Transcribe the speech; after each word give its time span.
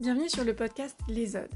Bienvenue 0.00 0.28
sur 0.28 0.44
le 0.44 0.54
podcast 0.54 0.96
Les 1.08 1.34
Odes. 1.34 1.52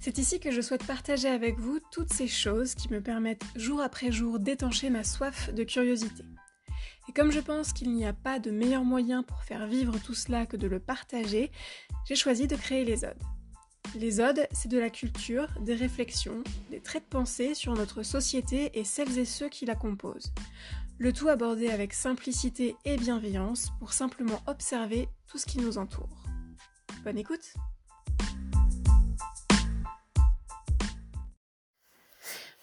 C'est 0.00 0.16
ici 0.16 0.40
que 0.40 0.50
je 0.50 0.62
souhaite 0.62 0.86
partager 0.86 1.28
avec 1.28 1.58
vous 1.58 1.80
toutes 1.92 2.10
ces 2.10 2.26
choses 2.26 2.74
qui 2.74 2.90
me 2.90 3.02
permettent 3.02 3.44
jour 3.56 3.82
après 3.82 4.10
jour 4.10 4.38
d'étancher 4.38 4.88
ma 4.88 5.04
soif 5.04 5.52
de 5.52 5.64
curiosité. 5.64 6.24
Et 7.10 7.12
comme 7.12 7.30
je 7.30 7.40
pense 7.40 7.74
qu'il 7.74 7.92
n'y 7.92 8.06
a 8.06 8.14
pas 8.14 8.38
de 8.38 8.50
meilleur 8.50 8.84
moyen 8.84 9.22
pour 9.22 9.42
faire 9.42 9.66
vivre 9.66 9.98
tout 9.98 10.14
cela 10.14 10.46
que 10.46 10.56
de 10.56 10.66
le 10.66 10.80
partager, 10.80 11.50
j'ai 12.06 12.14
choisi 12.14 12.46
de 12.46 12.56
créer 12.56 12.86
les 12.86 13.04
Odes. 13.04 13.22
Les 13.96 14.18
Odes, 14.18 14.48
c'est 14.52 14.70
de 14.70 14.78
la 14.78 14.88
culture, 14.88 15.48
des 15.60 15.74
réflexions, 15.74 16.42
des 16.70 16.80
traits 16.80 17.04
de 17.04 17.10
pensée 17.10 17.54
sur 17.54 17.74
notre 17.74 18.02
société 18.02 18.70
et 18.78 18.84
celles 18.84 19.18
et 19.18 19.26
ceux 19.26 19.50
qui 19.50 19.66
la 19.66 19.74
composent. 19.74 20.32
Le 20.96 21.12
tout 21.12 21.28
abordé 21.28 21.68
avec 21.68 21.92
simplicité 21.92 22.76
et 22.86 22.96
bienveillance 22.96 23.72
pour 23.78 23.92
simplement 23.92 24.42
observer 24.46 25.06
tout 25.26 25.36
ce 25.36 25.44
qui 25.44 25.58
nous 25.58 25.76
entoure. 25.76 26.24
Bonne 27.04 27.18
écoute 27.18 27.52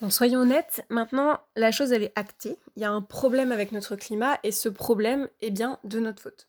Soyons 0.09 0.39
honnêtes, 0.39 0.83
maintenant 0.89 1.39
la 1.55 1.71
chose 1.71 1.91
elle 1.91 2.01
est 2.01 2.13
actée. 2.15 2.57
Il 2.75 2.81
y 2.81 2.85
a 2.85 2.91
un 2.91 3.01
problème 3.01 3.51
avec 3.51 3.71
notre 3.71 3.95
climat 3.95 4.39
et 4.43 4.51
ce 4.51 4.67
problème 4.67 5.29
est 5.41 5.51
bien 5.51 5.79
de 5.83 5.99
notre 5.99 6.23
faute. 6.23 6.47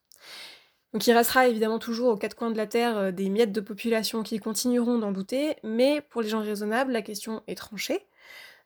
Donc 0.94 1.06
il 1.06 1.12
restera 1.12 1.48
évidemment 1.48 1.78
toujours 1.78 2.12
aux 2.12 2.16
quatre 2.16 2.34
coins 2.34 2.50
de 2.50 2.56
la 2.56 2.66
Terre 2.66 2.96
euh, 2.96 3.10
des 3.10 3.28
miettes 3.28 3.52
de 3.52 3.60
population 3.60 4.22
qui 4.22 4.38
continueront 4.38 4.98
d'en 4.98 5.12
douter, 5.12 5.56
mais 5.62 6.00
pour 6.00 6.22
les 6.22 6.28
gens 6.28 6.40
raisonnables, 6.40 6.92
la 6.92 7.02
question 7.02 7.42
est 7.46 7.54
tranchée. 7.54 8.06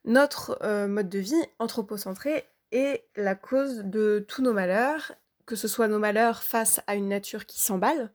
Notre 0.05 0.59
euh, 0.63 0.87
mode 0.87 1.09
de 1.09 1.19
vie 1.19 1.35
anthropocentré 1.59 2.45
est 2.71 3.05
la 3.17 3.35
cause 3.35 3.83
de 3.85 4.25
tous 4.29 4.43
nos 4.43 4.53
malheurs, 4.53 5.13
que 5.47 5.57
ce 5.57 5.69
soit 5.69 5.89
nos 5.89 5.99
malheurs 5.99 6.43
face 6.43 6.81
à 6.87 6.95
une 6.95 7.09
nature 7.09 7.47
qui 7.47 7.61
s'emballe, 7.61 8.13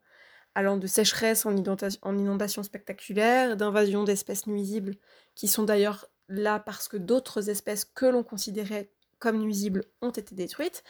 allant 0.56 0.78
de 0.78 0.88
sécheresse 0.88 1.46
en, 1.46 1.56
en 2.02 2.18
inondations 2.18 2.64
spectaculaires, 2.64 3.56
d'invasion 3.58 4.04
d'espèces 4.04 4.48
nuisibles, 4.48 4.96
qui 5.36 5.48
sont 5.48 5.64
d'ailleurs 5.64 6.11
là 6.32 6.60
parce 6.60 6.88
que 6.88 6.98
d'autres 6.98 7.50
espèces 7.50 7.86
que 7.86 8.06
l'on 8.06 8.24
considérait 8.24 8.92
comme 9.20 9.38
nuisibles 9.38 9.86
ont 10.02 10.10
été 10.10 10.36
détruites. 10.36 10.84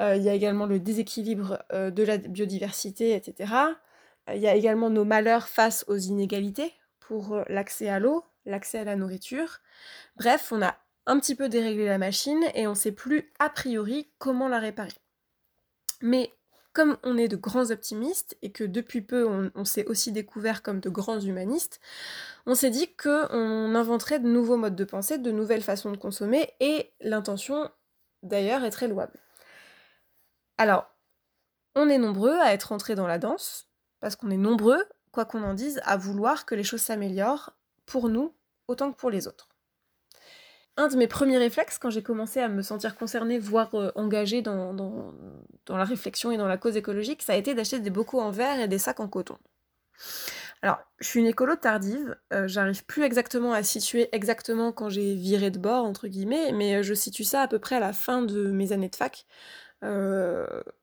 Euh, 0.00 0.16
il 0.16 0.22
y 0.22 0.28
a 0.28 0.34
également 0.34 0.66
le 0.66 0.78
déséquilibre 0.78 1.62
euh, 1.72 1.90
de 1.90 2.02
la 2.02 2.18
biodiversité, 2.18 3.14
etc. 3.14 3.52
Euh, 4.28 4.34
il 4.34 4.40
y 4.40 4.48
a 4.48 4.54
également 4.54 4.90
nos 4.90 5.04
malheurs 5.04 5.48
face 5.48 5.84
aux 5.88 5.96
inégalités 5.96 6.72
pour 7.00 7.42
l'accès 7.48 7.88
à 7.88 7.98
l'eau, 7.98 8.24
l'accès 8.46 8.78
à 8.78 8.84
la 8.84 8.96
nourriture. 8.96 9.58
Bref, 10.16 10.52
on 10.52 10.62
a 10.62 10.76
un 11.06 11.18
petit 11.18 11.34
peu 11.34 11.48
déréglé 11.48 11.86
la 11.86 11.98
machine 11.98 12.42
et 12.54 12.66
on 12.66 12.70
ne 12.70 12.76
sait 12.76 12.92
plus 12.92 13.32
a 13.38 13.50
priori 13.50 14.10
comment 14.18 14.48
la 14.48 14.58
réparer. 14.58 14.92
Mais 16.00 16.32
comme 16.72 16.96
on 17.02 17.18
est 17.18 17.28
de 17.28 17.36
grands 17.36 17.70
optimistes 17.70 18.36
et 18.42 18.50
que 18.50 18.64
depuis 18.64 19.02
peu 19.02 19.26
on, 19.54 19.64
s'est 19.64 19.86
aussi 19.86 20.12
découvert 20.12 20.62
comme 20.62 20.80
de 20.80 20.88
grands 20.88 21.20
humanistes, 21.20 21.80
on 22.46 22.54
s'est 22.54 22.70
dit 22.70 22.94
qu'on 22.96 23.74
inventerait 23.74 24.18
de 24.18 24.28
nouveaux 24.28 24.56
modes 24.56 24.76
de 24.76 24.84
pensée, 24.84 25.18
de 25.18 25.30
nouvelles 25.30 25.62
façons 25.62 25.90
de 25.90 25.96
consommer 25.96 26.50
et 26.60 26.90
l'intention 27.00 27.70
d'ailleurs 28.22 28.64
est 28.64 28.70
très 28.70 28.88
louable. 28.88 29.18
Alors, 30.58 30.86
on 31.74 31.88
est 31.88 31.98
nombreux 31.98 32.38
à 32.38 32.52
être 32.52 32.72
entrés 32.72 32.94
dans 32.94 33.06
la 33.06 33.18
danse, 33.18 33.68
parce 34.00 34.16
qu'on 34.16 34.30
est 34.30 34.36
nombreux, 34.36 34.84
quoi 35.10 35.24
qu'on 35.24 35.42
en 35.42 35.54
dise, 35.54 35.80
à 35.84 35.96
vouloir 35.96 36.46
que 36.46 36.54
les 36.54 36.64
choses 36.64 36.82
s'améliorent 36.82 37.54
pour 37.86 38.08
nous 38.08 38.34
autant 38.68 38.92
que 38.92 38.96
pour 38.96 39.10
les 39.10 39.26
autres 39.26 39.51
un 40.76 40.88
de 40.88 40.96
mes 40.96 41.06
premiers 41.06 41.38
réflexes 41.38 41.78
quand 41.78 41.90
j'ai 41.90 42.02
commencé 42.02 42.40
à 42.40 42.48
me 42.48 42.62
sentir 42.62 42.96
concernée, 42.96 43.38
voire 43.38 43.74
euh, 43.74 43.92
engagée 43.94 44.42
dans, 44.42 44.72
la 45.68 45.84
réflexion 45.84 46.32
et 46.32 46.36
dans 46.36 46.48
la 46.48 46.56
cause 46.56 46.76
écologique, 46.76 47.22
ça 47.22 47.34
a 47.34 47.36
été 47.36 47.54
d'acheter 47.54 47.78
des 47.80 47.90
bocaux 47.90 48.20
en 48.20 48.30
verre 48.30 48.60
et 48.60 48.68
des 48.68 48.78
sacs 48.78 49.00
en 49.00 49.08
coton. 49.08 49.36
Alors, 50.62 50.78
je 51.00 51.08
suis 51.08 51.20
une 51.20 51.26
écolo 51.26 51.56
tardive, 51.56 52.16
euh, 52.32 52.46
j'arrive 52.46 52.84
plus 52.86 53.02
exactement 53.02 53.52
à 53.52 53.62
situer 53.62 54.08
exactement 54.12 54.72
quand 54.72 54.88
j'ai 54.88 55.14
viré 55.14 55.50
de 55.50 55.58
bord, 55.58 55.84
entre 55.84 56.08
guillemets, 56.08 56.52
mais 56.52 56.76
euh, 56.76 56.82
je 56.82 56.94
situe 56.94 57.24
ça 57.24 57.42
à 57.42 57.48
peu 57.48 57.58
près 57.58 57.76
à 57.76 57.80
la 57.80 57.92
fin 57.92 58.22
de 58.22 58.50
mes 58.50 58.72
années 58.72 58.88
de 58.88 58.96
fac, 58.96 59.26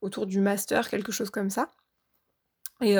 autour 0.01 0.25
du 0.25 0.41
master, 0.41 0.89
quelque 0.89 1.13
chose 1.13 1.29
comme 1.29 1.49
ça. 1.49 1.71
Et 2.81 2.95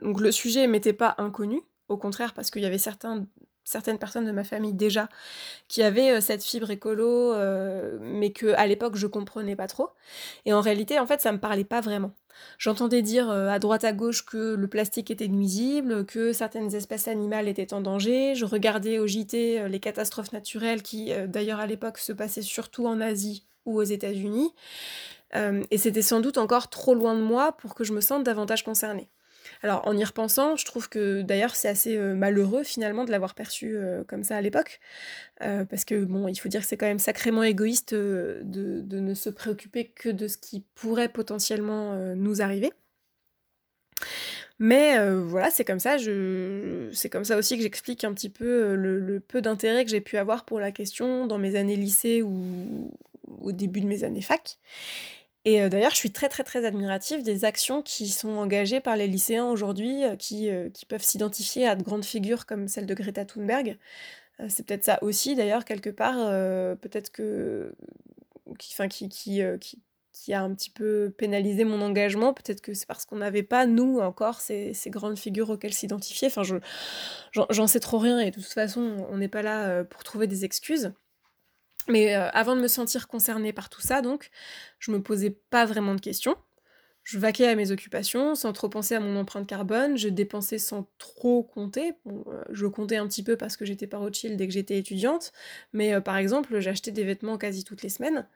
donc 0.00 0.20
le 0.20 0.32
sujet 0.32 0.66
m'était 0.66 0.94
pas 0.94 1.14
inconnu, 1.18 1.60
au 1.88 1.98
contraire, 1.98 2.32
parce 2.32 2.50
qu'il 2.50 2.62
y 2.62 2.66
avait 2.66 2.78
certains 2.78 3.26
certaines 3.64 3.98
personnes 3.98 4.26
de 4.26 4.32
ma 4.32 4.44
famille 4.44 4.72
déjà 4.72 5.08
qui 5.68 5.82
avaient 5.82 6.10
euh, 6.10 6.20
cette 6.20 6.44
fibre 6.44 6.70
écolo, 6.70 7.32
euh, 7.32 7.98
mais 8.00 8.32
que 8.32 8.54
à 8.54 8.66
l'époque 8.66 8.96
je 8.96 9.06
comprenais 9.06 9.56
pas 9.56 9.66
trop. 9.66 9.90
Et 10.44 10.52
en 10.52 10.60
réalité, 10.60 10.98
en 10.98 11.06
fait, 11.06 11.20
ça 11.20 11.32
me 11.32 11.38
parlait 11.38 11.64
pas 11.64 11.80
vraiment. 11.80 12.12
J'entendais 12.58 13.02
dire 13.02 13.30
euh, 13.30 13.48
à 13.48 13.58
droite 13.58 13.84
à 13.84 13.92
gauche 13.92 14.24
que 14.24 14.54
le 14.54 14.68
plastique 14.68 15.10
était 15.10 15.28
nuisible, 15.28 16.04
que 16.06 16.32
certaines 16.32 16.74
espèces 16.74 17.08
animales 17.08 17.48
étaient 17.48 17.72
en 17.72 17.80
danger. 17.80 18.34
Je 18.34 18.44
regardais 18.44 18.98
au 18.98 19.06
JT 19.06 19.68
les 19.68 19.80
catastrophes 19.80 20.32
naturelles 20.32 20.82
qui, 20.82 21.12
d'ailleurs 21.28 21.60
à 21.60 21.66
l'époque, 21.66 21.98
se 21.98 22.12
passaient 22.12 22.42
surtout 22.42 22.86
en 22.86 23.00
Asie 23.00 23.44
ou 23.64 23.78
aux 23.78 23.84
États-Unis. 23.84 24.52
et 25.70 25.78
c'était 25.78 26.02
sans 26.02 26.20
doute 26.20 26.38
encore 26.38 26.68
trop 26.68 26.94
loin 26.94 27.14
de 27.14 27.22
moi 27.22 27.52
pour 27.52 27.74
que 27.74 27.84
je 27.84 27.92
me 27.92 28.00
sente 28.00 28.24
davantage 28.24 28.64
concernée. 28.64 29.08
Alors 29.62 29.86
en 29.86 29.96
y 29.96 30.04
repensant, 30.04 30.56
je 30.56 30.64
trouve 30.64 30.88
que 30.88 31.22
d'ailleurs 31.22 31.54
c'est 31.54 31.68
assez 31.68 31.96
euh, 31.96 32.14
malheureux 32.14 32.64
finalement 32.64 33.04
de 33.04 33.12
l'avoir 33.12 33.34
perçu 33.34 33.76
euh, 33.76 34.02
comme 34.04 34.24
ça 34.24 34.36
à 34.36 34.40
l'époque, 34.40 34.80
euh, 35.42 35.64
parce 35.64 35.84
que 35.84 36.04
bon, 36.04 36.26
il 36.26 36.36
faut 36.36 36.48
dire 36.48 36.62
que 36.62 36.66
c'est 36.66 36.76
quand 36.76 36.86
même 36.86 36.98
sacrément 36.98 37.44
égoïste 37.44 37.94
de, 37.94 38.42
ne 38.90 39.14
se 39.14 39.30
préoccuper 39.30 39.86
que 39.86 40.08
de 40.08 40.26
ce 40.26 40.36
qui 40.36 40.64
pourrait 40.74 41.08
potentiellement 41.08 41.96
nous 42.16 42.42
arriver. 42.42 42.72
Mais 44.58 44.96
voilà, 45.10 45.50
c'est 45.50 45.64
comme 45.64 45.80
ça. 45.80 45.96
C'est 45.98 47.08
comme 47.10 47.24
ça 47.24 47.36
aussi 47.36 47.56
que 47.56 47.62
j'explique 47.62 48.04
un 48.04 48.12
petit 48.12 48.28
peu 48.28 48.74
le, 48.74 49.20
peu 49.20 49.42
d'intérêt 49.42 49.84
que 49.84 49.90
j'ai 49.90 50.00
pu 50.00 50.16
avoir 50.18 50.44
pour 50.44 50.60
la 50.60 50.72
question 50.72 51.26
dans 51.26 51.38
mes 51.38 51.56
années 51.56 51.76
lycée 51.76 52.22
ou 52.22 52.92
au 53.40 53.52
début 53.52 53.80
de 53.80 53.86
mes 53.86 54.04
années 54.04 54.22
fac. 54.22 54.58
Et 55.44 55.60
euh, 55.60 55.68
d'ailleurs, 55.68 55.90
je 55.90 55.96
suis 55.96 56.12
très 56.12 56.28
très 56.28 56.44
très 56.44 56.64
admirative 56.64 57.22
des 57.22 57.44
actions 57.44 57.82
qui 57.82 58.08
sont 58.08 58.30
engagées 58.30 58.80
par 58.80 58.96
les 58.96 59.08
lycéens 59.08 59.46
aujourd'hui, 59.46 60.04
euh, 60.04 60.16
qui, 60.16 60.50
euh, 60.50 60.70
qui 60.70 60.86
peuvent 60.86 61.02
s'identifier 61.02 61.66
à 61.66 61.74
de 61.74 61.82
grandes 61.82 62.04
figures 62.04 62.46
comme 62.46 62.68
celle 62.68 62.86
de 62.86 62.94
Greta 62.94 63.24
Thunberg. 63.24 63.76
c'est 64.48 64.64
peut-être 64.66 64.84
ça 64.84 64.98
aussi, 65.02 65.34
d'ailleurs, 65.34 65.64
quelque 65.64 65.90
part, 65.90 66.16
peut-être 66.80 67.10
que... 67.12 67.74
Qui, 68.58 68.74
qui, 68.88 69.08
qui, 69.08 69.82
qui, 70.12 70.32
a 70.34 70.42
un 70.42 70.54
petit 70.54 70.70
peu 70.70 71.12
pénalisé 71.16 71.64
mon 71.64 71.80
engagement, 71.80 72.34
peut-être 72.34 72.60
que 72.60 72.74
c'est 72.74 72.86
parce 72.86 73.06
qu'on 73.06 73.16
n'avait 73.16 73.42
pas, 73.42 73.66
nous, 73.66 73.98
encore, 74.00 74.40
ces, 74.40 74.74
ces 74.74 74.90
grandes 74.90 75.18
figures 75.18 75.48
auxquelles 75.50 75.72
s'identifier. 75.72 76.28
Enfin, 76.28 76.42
je, 76.42 76.56
j'en, 77.32 77.66
sais 77.66 77.80
trop 77.80 77.98
rien, 77.98 78.18
et 78.18 78.30
de 78.30 78.34
toute 78.34 78.44
façon, 78.52 79.06
on 79.10 79.16
n'est 79.16 79.28
pas 79.28 79.42
là 79.42 79.84
pour 79.84 80.04
trouver 80.04 80.26
des 80.26 80.44
excuses. 80.44 80.92
Mais 81.88 82.14
euh, 82.14 82.28
avant 82.30 82.56
de 82.56 82.60
me 82.60 82.68
sentir 82.68 83.08
concernée 83.08 83.52
par 83.52 83.68
tout 83.68 83.80
ça, 83.80 84.02
donc, 84.02 84.30
je 84.78 84.90
me 84.90 85.02
posais 85.02 85.30
pas 85.50 85.64
vraiment 85.64 85.94
de 85.94 86.00
questions. 86.00 86.36
Je 87.04 87.18
vaquais 87.18 87.48
à 87.48 87.56
mes 87.56 87.72
occupations 87.72 88.36
sans 88.36 88.52
trop 88.52 88.68
penser 88.68 88.94
à 88.94 89.00
mon 89.00 89.16
empreinte 89.18 89.48
carbone. 89.48 89.98
Je 89.98 90.08
dépensais 90.08 90.58
sans 90.58 90.88
trop 90.98 91.42
compter. 91.42 91.94
Euh, 92.06 92.44
je 92.50 92.66
comptais 92.66 92.96
un 92.96 93.08
petit 93.08 93.24
peu 93.24 93.36
parce 93.36 93.56
que 93.56 93.64
j'étais 93.64 93.88
pas 93.88 93.98
Rothschild 93.98 94.36
dès 94.36 94.46
que 94.46 94.52
j'étais 94.52 94.78
étudiante. 94.78 95.32
Mais 95.72 95.94
euh, 95.94 96.00
par 96.00 96.16
exemple, 96.16 96.60
j'achetais 96.60 96.92
des 96.92 97.04
vêtements 97.04 97.38
quasi 97.38 97.64
toutes 97.64 97.82
les 97.82 97.88
semaines. 97.88 98.26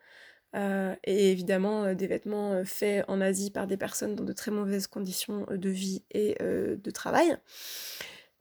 et 1.05 1.33
évidemment, 1.33 1.95
des 1.95 2.07
vêtements 2.07 2.65
faits 2.65 3.05
en 3.09 3.21
Asie 3.21 3.51
par 3.51 3.67
des 3.67 3.77
personnes 3.77 4.15
dans 4.17 4.25
de 4.25 4.33
très 4.33 4.51
mauvaises 4.51 4.87
conditions 4.87 5.47
de 5.51 5.69
vie 5.69 6.03
et 6.13 6.37
de 6.41 6.91
travail. 6.91 7.37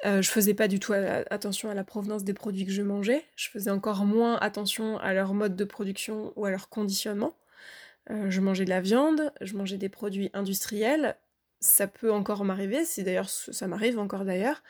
Euh, 0.05 0.21
je 0.21 0.29
faisais 0.29 0.53
pas 0.53 0.67
du 0.67 0.79
tout 0.79 0.93
attention 0.93 1.69
à 1.69 1.73
la 1.73 1.83
provenance 1.83 2.23
des 2.23 2.33
produits 2.33 2.65
que 2.65 2.71
je 2.71 2.83
mangeais. 2.83 3.25
Je 3.35 3.49
faisais 3.49 3.71
encore 3.71 4.05
moins 4.05 4.37
attention 4.37 4.97
à 4.99 5.13
leur 5.13 5.33
mode 5.33 5.55
de 5.55 5.63
production 5.63 6.31
ou 6.35 6.45
à 6.45 6.51
leur 6.51 6.69
conditionnement. 6.69 7.35
Euh, 8.11 8.29
je 8.29 8.39
mangeais 8.41 8.65
de 8.65 8.69
la 8.69 8.81
viande, 8.81 9.33
je 9.41 9.55
mangeais 9.55 9.77
des 9.77 9.89
produits 9.89 10.29
industriels. 10.33 11.17
Ça 11.59 11.87
peut 11.87 12.11
encore 12.11 12.45
m'arriver, 12.45 12.85
c'est 12.85 13.01
d'ailleurs 13.01 13.29
ça 13.29 13.65
m'arrive 13.67 13.97
encore 13.97 14.25
d'ailleurs. 14.25 14.61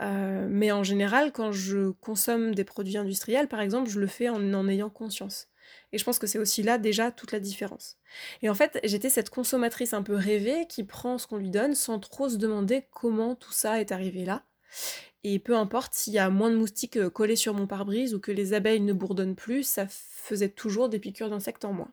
Euh, 0.00 0.46
mais 0.48 0.72
en 0.72 0.84
général, 0.84 1.32
quand 1.32 1.52
je 1.52 1.90
consomme 1.90 2.54
des 2.54 2.64
produits 2.64 2.96
industriels, 2.96 3.48
par 3.48 3.60
exemple, 3.60 3.90
je 3.90 4.00
le 4.00 4.06
fais 4.06 4.30
en 4.30 4.54
en 4.54 4.68
ayant 4.68 4.88
conscience. 4.88 5.48
Et 5.92 5.98
je 5.98 6.04
pense 6.04 6.18
que 6.18 6.26
c'est 6.26 6.38
aussi 6.38 6.62
là 6.62 6.78
déjà 6.78 7.10
toute 7.10 7.32
la 7.32 7.40
différence. 7.40 7.98
Et 8.40 8.48
en 8.48 8.54
fait, 8.54 8.80
j'étais 8.84 9.10
cette 9.10 9.28
consommatrice 9.28 9.92
un 9.92 10.02
peu 10.02 10.14
rêvée 10.14 10.66
qui 10.66 10.84
prend 10.84 11.18
ce 11.18 11.26
qu'on 11.26 11.36
lui 11.36 11.50
donne 11.50 11.74
sans 11.74 11.98
trop 11.98 12.30
se 12.30 12.36
demander 12.36 12.86
comment 12.90 13.34
tout 13.34 13.52
ça 13.52 13.80
est 13.80 13.92
arrivé 13.92 14.24
là. 14.24 14.47
Et 15.24 15.38
peu 15.38 15.56
importe 15.56 15.94
s'il 15.94 16.12
y 16.14 16.18
a 16.18 16.30
moins 16.30 16.50
de 16.50 16.56
moustiques 16.56 16.96
euh, 16.96 17.10
collés 17.10 17.36
sur 17.36 17.54
mon 17.54 17.66
pare-brise 17.66 18.14
ou 18.14 18.20
que 18.20 18.32
les 18.32 18.54
abeilles 18.54 18.80
ne 18.80 18.92
bourdonnent 18.92 19.36
plus, 19.36 19.64
ça 19.64 19.86
faisait 19.88 20.48
toujours 20.50 20.88
des 20.88 20.98
piqûres 21.00 21.30
d'insectes 21.30 21.64
en 21.64 21.72
moins. 21.72 21.92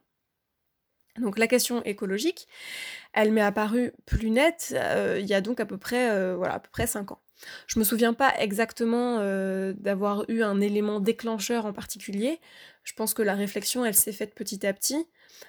Donc 1.19 1.37
la 1.37 1.47
question 1.47 1.81
écologique, 1.83 2.47
elle 3.13 3.31
m'est 3.31 3.41
apparue 3.41 3.93
plus 4.05 4.29
nette 4.29 4.73
euh, 4.75 5.17
il 5.19 5.25
y 5.25 5.33
a 5.33 5.41
donc 5.41 5.59
à 5.59 5.65
peu 5.65 5.77
près, 5.77 6.11
euh, 6.11 6.35
voilà, 6.35 6.55
à 6.55 6.59
peu 6.59 6.69
près 6.69 6.87
5 6.87 7.11
ans. 7.11 7.21
Je 7.67 7.79
me 7.79 7.83
souviens 7.83 8.13
pas 8.13 8.33
exactement 8.39 9.19
euh, 9.19 9.73
d'avoir 9.77 10.25
eu 10.29 10.41
un 10.41 10.59
élément 10.61 10.99
déclencheur 10.99 11.65
en 11.65 11.73
particulier. 11.73 12.39
Je 12.83 12.93
pense 12.93 13.13
que 13.13 13.21
la 13.21 13.35
réflexion, 13.35 13.85
elle 13.85 13.95
s'est 13.95 14.11
faite 14.11 14.33
petit 14.35 14.65
à 14.65 14.73
petit. 14.73 15.07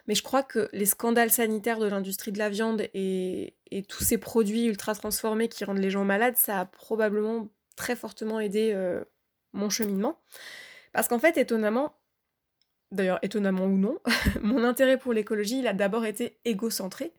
Mais 0.09 0.15
je 0.15 0.23
crois 0.23 0.43
que 0.43 0.69
les 0.73 0.87
scandales 0.87 1.31
sanitaires 1.31 1.79
de 1.79 1.87
l'industrie 1.87 2.33
de 2.33 2.39
la 2.39 2.49
viande 2.49 2.89
et, 2.93 3.55
tous 3.89 4.03
ces 4.03 4.19
produits 4.19 4.67
ultra 4.67 4.95
transformés 4.95 5.49
qui 5.49 5.65
rendent 5.65 5.79
les 5.79 5.91
gens 5.91 6.05
malades, 6.05 6.37
ça 6.37 6.61
a 6.61 6.65
probablement 6.65 7.49
très 7.77 7.95
fortement 7.95 8.41
aidé 8.41 8.75
mon 9.53 9.71
cheminement. 9.71 10.19
Parce 10.93 11.07
qu'en 11.07 11.21
fait, 11.21 11.37
étonnamment, 11.37 11.95
d'ailleurs 12.93 13.19
étonnamment 13.23 13.67
ou 13.67 13.77
non, 13.77 13.99
mon 14.43 14.65
intérêt 14.65 14.99
pour 14.99 15.13
l'écologie, 15.13 15.59
il 15.59 15.67
a 15.67 15.73
d'abord 15.73 16.05
été 16.05 16.39
égocentré. 16.45 17.13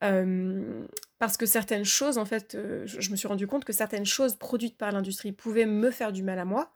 parce 0.00 1.36
que 1.36 1.46
certaines 1.46 1.84
choses, 1.84 2.18
en 2.18 2.24
fait, 2.24 2.54
euh, 2.54 2.86
je 2.86 3.10
me 3.10 3.16
suis 3.16 3.28
rendu 3.28 3.46
compte 3.46 3.64
que 3.64 3.72
certaines 3.72 4.06
choses 4.06 4.36
produites 4.36 4.76
par 4.76 4.92
l'industrie 4.92 5.32
pouvaient 5.32 5.66
me 5.66 5.90
faire 5.90 6.12
du 6.12 6.22
mal 6.22 6.38
à 6.38 6.44
moi 6.44 6.72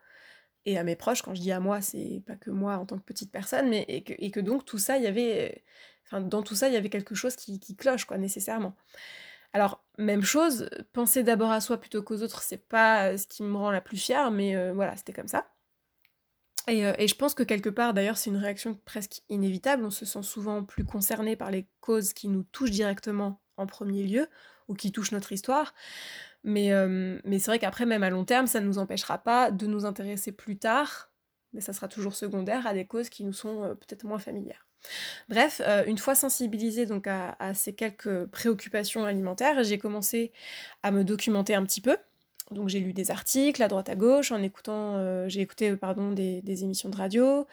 et 0.64 0.78
à 0.78 0.84
mes 0.84 0.96
proches. 0.96 1.22
Quand 1.22 1.34
je 1.34 1.40
dis 1.40 1.52
à 1.52 1.60
moi, 1.60 1.80
c'est 1.80 2.22
pas 2.26 2.36
que 2.36 2.50
moi 2.50 2.76
en 2.76 2.86
tant 2.86 2.98
que 2.98 3.04
petite 3.04 3.32
personne, 3.32 3.68
mais 3.68 3.84
et 3.88 4.30
que, 4.30 4.40
donc 4.40 4.64
tout 4.64 4.78
ça, 4.78 4.96
il 4.96 5.04
y 5.04 5.06
avait, 5.06 5.64
dans 6.12 6.42
tout 6.42 6.54
ça, 6.54 6.68
il 6.68 6.74
y 6.74 6.76
avait 6.76 6.90
quelque 6.90 7.14
chose 7.14 7.36
qui, 7.36 7.76
cloche, 7.76 8.04
quoi, 8.04 8.18
nécessairement. 8.18 8.74
Alors, 9.52 9.84
même 9.98 10.22
chose, 10.22 10.70
penser 10.92 11.22
d'abord 11.22 11.50
à 11.50 11.60
soi 11.60 11.78
plutôt 11.78 12.02
qu'aux 12.02 12.22
autres, 12.22 12.42
c'est 12.42 12.68
pas 12.68 13.18
ce 13.18 13.26
qui 13.26 13.42
me 13.42 13.56
rend 13.56 13.70
la 13.70 13.82
plus 13.82 13.98
fière, 13.98 14.30
mais 14.30 14.56
euh, 14.56 14.72
voilà, 14.72 14.96
c'était 14.96 15.12
comme 15.12 15.28
ça. 15.28 15.46
Euh, 16.68 16.94
et, 16.98 17.08
je 17.08 17.14
pense 17.14 17.34
que 17.34 17.42
quelque 17.42 17.68
part, 17.68 17.94
d'ailleurs, 17.94 18.16
c'est 18.16 18.30
une 18.30 18.36
réaction 18.36 18.78
presque 18.84 19.22
inévitable. 19.28 19.84
On 19.84 19.90
se 19.90 20.04
sent 20.04 20.22
souvent 20.22 20.64
plus 20.64 20.84
concerné 20.84 21.36
par 21.36 21.50
les 21.50 21.66
causes 21.80 22.12
qui 22.12 22.28
nous 22.28 22.44
touchent 22.44 22.70
directement 22.70 23.40
en 23.56 23.66
premier 23.66 24.04
lieu, 24.04 24.28
ou 24.68 24.74
qui 24.74 24.92
touchent 24.92 25.12
notre 25.12 25.32
histoire. 25.32 25.74
Mais, 26.44 26.72
euh, 26.72 27.18
c'est 27.24 27.46
vrai 27.46 27.58
qu'après, 27.58 27.86
même 27.86 28.02
à 28.02 28.10
long 28.10 28.24
terme, 28.24 28.46
ça 28.46 28.60
ne 28.60 28.66
nous 28.66 28.78
empêchera 28.78 29.18
pas 29.18 29.50
de 29.50 29.66
nous 29.66 29.84
intéresser 29.84 30.32
plus 30.32 30.58
tard, 30.58 31.10
mais 31.52 31.60
ça 31.60 31.72
sera 31.72 31.88
toujours 31.88 32.14
secondaire, 32.14 32.66
à 32.66 32.74
des 32.74 32.86
causes 32.86 33.08
qui 33.08 33.24
nous 33.24 33.32
sont 33.32 33.62
euh, 33.62 33.74
peut-être 33.74 34.04
moins 34.04 34.18
familières. 34.18 34.66
Bref, 35.28 35.60
une 35.86 35.96
fois 35.96 36.16
sensibilisée 36.16 36.88
à, 37.06 37.54
ces 37.54 37.72
quelques 37.72 38.26
préoccupations 38.26 39.04
alimentaires, 39.04 39.62
j'ai 39.62 39.78
commencé 39.78 40.32
à 40.82 40.90
me 40.90 41.04
documenter 41.04 41.54
un 41.54 41.64
petit 41.64 41.80
peu. 41.80 41.96
Donc 42.52 42.68
j'ai 42.68 42.80
lu 42.80 42.92
des 42.92 43.10
articles 43.10 43.62
à 43.62 43.68
droite 43.68 43.88
à 43.88 43.94
gauche, 43.94 44.32
en 44.32 44.42
écoutant, 44.42 44.96
euh, 44.96 45.28
j'ai 45.28 45.40
écouté 45.40 45.70
euh, 45.70 45.76
pardon, 45.76 46.12
des, 46.12 46.64
émissions 46.64 46.88
de 46.88 46.96
radio, 46.96 47.46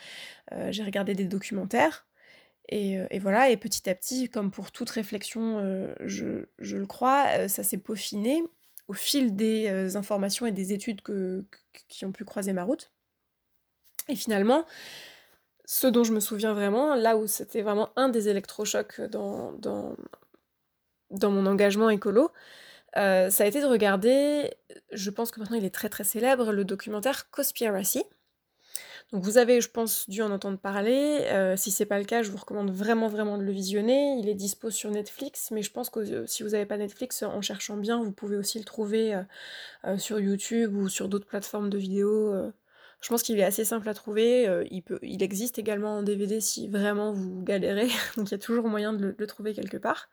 euh, 0.51 0.71
j'ai 0.71 0.83
regardé 0.83 1.15
des 1.15 1.25
documentaires. 1.25 2.05
Et, 2.71 3.17
voilà, 3.17 3.49
et 3.49 3.57
petit 3.57 3.89
à 3.89 3.95
petit, 3.95 4.29
comme 4.29 4.51
pour 4.51 4.71
toute 4.71 4.91
réflexion, 4.91 5.59
je, 6.01 6.45
le 6.59 6.85
crois, 6.85 7.47
ça 7.47 7.63
s'est 7.63 7.79
peaufiné 7.79 8.43
au 8.87 8.93
fil 8.93 9.35
des 9.35 9.95
informations 9.95 10.45
et 10.45 10.51
des 10.51 10.71
études 10.71 11.01
qui 11.87 12.05
ont 12.05 12.11
pu 12.11 12.25
croiser 12.25 12.53
ma 12.53 12.63
route. 12.63 12.91
Et 14.07 14.15
finalement, 14.15 14.65
ce 15.65 15.87
dont 15.87 16.03
je 16.03 16.13
me 16.13 16.19
souviens 16.19 16.53
vraiment, 16.53 16.93
là 16.93 17.17
où 17.17 17.25
c'était 17.25 17.63
vraiment 17.63 17.89
un 17.95 18.07
des 18.07 18.29
électrochocs 18.29 19.01
dans, 19.01 19.53
dans, 19.53 19.95
dans 21.09 21.31
mon 21.31 21.47
engagement 21.47 21.89
écolo, 21.89 22.31
euh, 22.97 23.29
ça 23.29 23.43
a 23.43 23.47
été 23.47 23.61
de 23.61 23.65
regarder, 23.65 24.51
je 24.91 25.09
pense 25.09 25.31
que 25.31 25.39
maintenant 25.39 25.57
il 25.57 25.65
est 25.65 25.73
très 25.73 25.89
très 25.89 26.03
célèbre, 26.03 26.51
le 26.51 26.65
documentaire 26.65 27.29
Cospiracy. 27.29 28.03
Donc 29.11 29.23
vous 29.23 29.39
avez, 29.39 29.59
je 29.59 29.69
pense, 29.69 30.07
dû 30.07 30.21
en 30.21 30.31
entendre 30.31 30.59
parler. 30.59 31.25
Euh, 31.31 31.55
si 31.57 31.71
c'est 31.71 31.87
pas 31.87 31.97
le 31.97 32.05
cas, 32.05 32.21
je 32.21 32.29
vous 32.29 32.37
recommande 32.37 32.69
vraiment 32.71 33.07
vraiment 33.07 33.39
de 33.39 33.43
le 33.43 33.51
visionner. 33.51 34.17
Il 34.19 34.29
est 34.29 34.35
dispo 34.35 34.69
sur 34.69 34.91
Netflix, 34.91 35.49
mais 35.49 35.63
je 35.63 35.71
pense 35.71 35.89
que 35.89 35.99
euh, 35.99 36.27
si 36.27 36.43
vous 36.43 36.49
n'avez 36.49 36.67
pas 36.67 36.77
Netflix, 36.77 37.23
en 37.23 37.41
cherchant 37.41 37.77
bien, 37.77 38.03
vous 38.03 38.11
pouvez 38.11 38.37
aussi 38.37 38.59
le 38.59 38.65
trouver 38.65 39.19
sur 39.97 40.19
YouTube 40.19 40.75
ou 40.75 40.89
sur 40.89 41.09
d'autres 41.09 41.25
plateformes 41.25 41.69
de 41.69 41.77
vidéos. 41.77 42.33
je 43.01 43.09
pense 43.09 43.23
qu'il 43.23 43.39
est 43.39 43.43
assez 43.43 43.65
simple 43.65 43.89
à 43.89 43.93
trouver. 43.95 44.47
il 44.71 45.23
existe 45.23 45.57
également 45.57 45.97
en 45.97 46.03
DVD 46.03 46.39
si 46.39 46.67
vraiment 46.67 47.11
vous 47.11 47.41
galérez, 47.41 47.89
donc 48.17 48.29
il 48.29 48.31
y 48.31 48.35
a 48.35 48.39
toujours 48.39 48.67
moyen 48.67 48.93
de 48.93 49.15
le 49.17 49.27
trouver 49.27 49.53
quelque 49.53 49.77
part. 49.77 50.09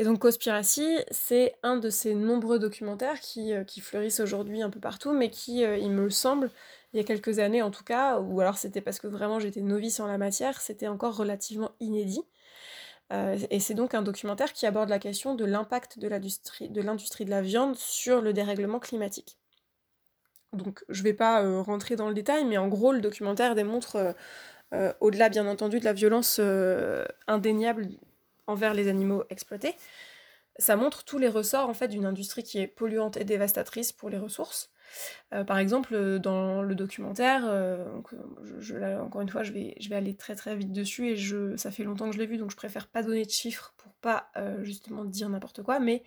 Et 0.00 0.04
donc 0.04 0.20
Cospiracy, 0.20 0.96
c'est 1.10 1.56
un 1.62 1.76
de 1.76 1.90
ces 1.90 2.14
nombreux 2.14 2.58
documentaires 2.58 3.20
qui, 3.20 3.52
euh, 3.52 3.64
fleurissent 3.82 4.20
aujourd'hui 4.20 4.62
un 4.62 4.70
peu 4.70 4.80
partout, 4.80 5.12
mais 5.12 5.28
qui, 5.28 5.62
euh, 5.62 5.76
il 5.76 5.90
me 5.90 6.08
semble, 6.08 6.50
il 6.94 6.96
y 6.96 7.00
a 7.00 7.04
quelques 7.04 7.38
années 7.38 7.60
en 7.60 7.70
tout 7.70 7.84
cas, 7.84 8.18
ou 8.18 8.40
alors 8.40 8.56
c'était 8.56 8.80
parce 8.80 8.98
que 8.98 9.06
vraiment 9.06 9.40
j'étais 9.40 9.60
novice 9.60 10.00
en 10.00 10.06
la 10.06 10.16
matière, 10.16 10.62
c'était 10.62 10.88
encore 10.88 11.16
relativement 11.16 11.72
inédit. 11.80 12.22
Euh, 13.12 13.36
et 13.50 13.60
c'est 13.60 13.74
donc 13.74 13.92
un 13.92 14.00
documentaire 14.00 14.54
qui 14.54 14.64
aborde 14.64 14.88
la 14.88 14.98
question 14.98 15.34
de 15.34 15.44
l'impact 15.44 15.98
de 15.98 16.08
l'industrie 16.08 16.70
de, 16.70 17.30
la 17.30 17.42
viande 17.42 17.76
sur 17.76 18.22
le 18.22 18.32
dérèglement 18.32 18.78
climatique. 18.78 19.36
Donc 20.54 20.82
je 20.88 21.02
vais 21.02 21.12
pas 21.12 21.42
rentrer 21.60 21.96
dans 21.96 22.08
le 22.08 22.14
détail, 22.14 22.46
mais 22.46 22.56
en 22.56 22.68
gros 22.68 22.92
le 22.92 23.02
documentaire 23.02 23.54
démontre, 23.54 24.14
au-delà 25.00 25.28
bien 25.28 25.46
entendu 25.46 25.78
de 25.78 25.84
la 25.84 25.92
violence 25.92 26.40
indéniable 27.26 27.88
envers 28.46 28.74
les 28.74 28.88
animaux 28.88 29.24
exploités, 29.30 29.74
ça 30.58 30.76
montre 30.76 31.04
tous 31.04 31.18
les 31.18 31.28
ressorts 31.28 31.68
en 31.68 31.74
fait 31.74 31.88
d'une 31.88 32.06
industrie 32.06 32.42
qui 32.42 32.58
est 32.58 32.66
polluante 32.66 33.16
et 33.16 33.24
dévastatrice 33.24 33.92
pour 33.92 34.10
les 34.10 34.18
ressources. 34.18 34.70
Euh, 35.32 35.44
par 35.44 35.58
exemple, 35.58 35.94
euh, 35.94 36.18
dans 36.18 36.62
le 36.62 36.74
documentaire, 36.74 37.44
euh, 37.46 37.84
je, 38.58 38.76
encore 39.00 39.20
une 39.20 39.28
fois, 39.28 39.42
je 39.42 39.52
vais, 39.52 39.76
je 39.80 39.88
vais 39.88 39.96
aller 39.96 40.14
très 40.14 40.34
très 40.34 40.56
vite 40.56 40.72
dessus 40.72 41.08
et 41.08 41.16
je, 41.16 41.56
ça 41.56 41.70
fait 41.70 41.84
longtemps 41.84 42.06
que 42.08 42.14
je 42.14 42.18
l'ai 42.18 42.26
vu, 42.26 42.36
donc 42.36 42.50
je 42.50 42.56
préfère 42.56 42.88
pas 42.88 43.02
donner 43.02 43.24
de 43.24 43.30
chiffres 43.30 43.72
pour 43.76 43.92
pas 43.94 44.30
justement 44.62 45.04
dire 45.04 45.28
n'importe 45.28 45.62
quoi. 45.62 45.78
Mais 45.78 46.02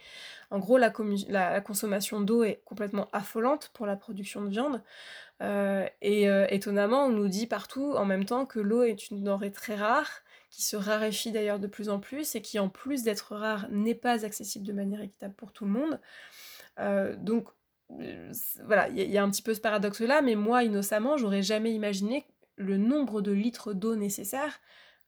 en 0.49 0.57
gros, 0.57 0.79
la, 0.79 0.91
la 1.29 1.61
consommation 1.61 2.21
d'eau 2.21 2.43
est 2.43 2.61
complètement 2.65 3.07
affolante 3.13 3.69
pour 3.73 3.85
la 3.85 3.95
production 3.95 4.41
de 4.41 4.49
viande. 4.49 4.81
et 6.01 6.23
étonnamment, 6.49 7.05
on 7.05 7.09
nous 7.09 7.27
dit 7.27 7.45
partout 7.45 7.93
en 7.95 8.05
même 8.05 8.25
temps 8.25 8.47
que 8.47 8.59
l'eau 8.59 8.81
est 8.81 9.11
une 9.11 9.23
denrée 9.23 9.51
très 9.51 9.75
rare 9.75 10.22
qui 10.53 10.61
se 10.61 10.75
raréfie 10.75 11.31
d'ailleurs 11.31 11.57
de 11.57 11.65
plus 11.65 11.89
en 11.89 11.99
plus 11.99 12.35
et 12.35 12.41
qui 12.41 12.59
en 12.59 12.69
plus 12.69 13.01
d'être 13.01 13.35
rare 13.35 13.65
n'est 13.71 13.95
pas 13.95 14.23
accessible 14.23 14.67
de 14.67 14.71
manière 14.71 15.01
équitable 15.01 15.33
pour 15.33 15.51
tout 15.51 15.65
le 15.65 15.71
monde. 15.71 15.99
Euh, 16.79 17.15
donc 17.15 17.47
euh, 17.99 18.31
voilà, 18.63 18.87
il 18.89 18.99
y, 18.99 19.17
a 19.17 19.23
un 19.23 19.31
petit 19.31 19.41
peu 19.41 19.55
ce 19.55 19.59
paradoxe 19.59 20.01
là, 20.01 20.21
mais 20.21 20.35
moi 20.35 20.63
innocemment, 20.63 21.17
j'aurais 21.17 21.41
jamais 21.41 21.73
imaginé 21.73 22.27
le 22.55 22.77
nombre 22.77 23.21
de 23.21 23.31
litres 23.31 23.73
d'eau 23.73 23.95
nécessaires 23.95 24.59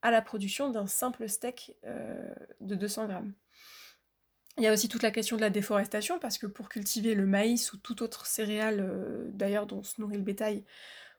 à 0.02 0.10
la 0.10 0.24
production 0.24 0.72
d'un 0.72 0.88
simple 0.88 1.30
steak 1.30 1.76
euh, 1.86 2.28
de 2.62 2.74
200 2.74 3.06
grammes. 3.06 3.34
Il 4.58 4.64
y 4.64 4.68
a 4.68 4.74
aussi 4.74 4.90
toute 4.90 5.04
la 5.04 5.12
question 5.12 5.36
de 5.36 5.42
la 5.42 5.52
déforestation, 5.52 6.18
parce 6.18 6.40
que 6.40 6.48
pour 6.48 6.70
cultiver 6.70 7.14
le 7.14 7.28
maïs 7.28 7.72
ou 7.72 7.78
toute 7.78 8.02
autre 8.02 8.26
céréale, 8.26 9.30
d'ailleurs 9.34 9.68
dont 9.68 9.84
se 9.84 10.02
nourrit 10.02 10.16
le 10.16 10.24
bétail, 10.24 10.64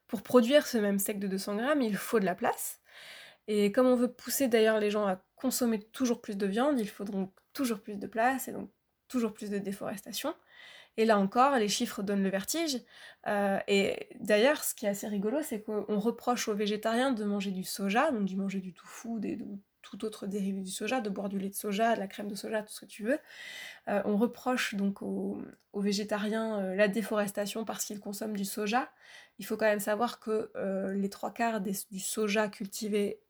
pour 0.08 0.22
produire 0.22 0.66
ce 0.66 0.78
même 0.78 0.98
steak 0.98 1.20
de 1.20 1.28
200 1.28 1.56
grammes, 1.56 1.82
il 1.82 1.96
faut 1.96 2.18
de 2.18 2.24
la 2.24 2.34
place. 2.34 2.80
Et 3.48 3.72
comme 3.72 3.86
on 3.86 3.96
veut 3.96 4.12
pousser 4.12 4.48
d'ailleurs 4.48 4.80
les 4.80 4.90
gens 4.90 5.06
à 5.06 5.22
consommer 5.36 5.80
toujours 5.80 6.20
plus 6.20 6.36
de 6.36 6.46
viande, 6.46 6.80
il 6.80 6.88
faut 6.88 7.04
donc 7.04 7.32
toujours 7.52 7.80
plus 7.80 7.96
de 7.96 8.06
place 8.06 8.48
et 8.48 8.52
donc 8.52 8.70
toujours 9.08 9.32
plus 9.32 9.50
de 9.50 9.58
déforestation. 9.58 10.34
Et 10.96 11.04
là 11.04 11.18
encore, 11.18 11.56
les 11.56 11.68
chiffres 11.68 12.02
donnent 12.02 12.22
le 12.22 12.30
vertige. 12.30 12.80
Euh, 13.26 13.58
et 13.68 14.08
d'ailleurs, 14.20 14.64
ce 14.64 14.74
qui 14.74 14.86
est 14.86 14.88
assez 14.88 15.06
rigolo, 15.06 15.42
c'est 15.42 15.62
qu'on 15.62 15.98
reproche 16.00 16.48
aux 16.48 16.54
végétariens 16.54 17.12
de 17.12 17.24
manger 17.24 17.50
du 17.50 17.64
soja, 17.64 18.10
donc 18.10 18.28
de 18.28 18.34
manger 18.34 18.60
du 18.60 18.72
tofu, 18.72 19.20
des, 19.20 19.38
tout 19.82 20.04
autre 20.06 20.26
dérivé 20.26 20.62
du 20.62 20.70
soja, 20.70 21.02
de 21.02 21.10
boire 21.10 21.28
du 21.28 21.38
lait 21.38 21.50
de 21.50 21.54
soja, 21.54 21.94
de 21.94 22.00
la 22.00 22.06
crème 22.06 22.28
de 22.28 22.34
soja, 22.34 22.62
tout 22.62 22.72
ce 22.72 22.80
que 22.80 22.86
tu 22.86 23.04
veux. 23.04 23.18
Euh, 23.88 24.00
on 24.06 24.16
reproche 24.16 24.74
donc 24.74 25.02
aux, 25.02 25.42
végétariens 25.74 26.60
euh, 26.60 26.74
la 26.74 26.88
déforestation 26.88 27.66
parce 27.66 27.84
qu'ils 27.84 28.00
consomment 28.00 28.36
du 28.36 28.46
soja. 28.46 28.90
Il 29.38 29.44
faut 29.44 29.58
quand 29.58 29.66
même 29.66 29.80
savoir 29.80 30.18
que 30.18 30.50
les 30.94 31.10
trois 31.10 31.30
quarts 31.30 31.60
du 31.60 32.00
soja 32.00 32.48
cultivé 32.48 33.20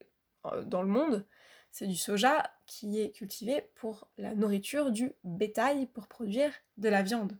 dans 0.66 0.82
le 0.82 0.88
monde, 0.88 1.24
c'est 1.70 1.86
du 1.86 1.96
soja 1.96 2.50
qui 2.66 3.00
est 3.00 3.10
cultivé 3.10 3.68
pour 3.74 4.08
la 4.18 4.34
nourriture 4.34 4.90
du 4.90 5.12
bétail 5.24 5.86
pour 5.86 6.06
produire 6.06 6.50
de 6.78 6.88
la 6.88 7.02
viande. 7.02 7.36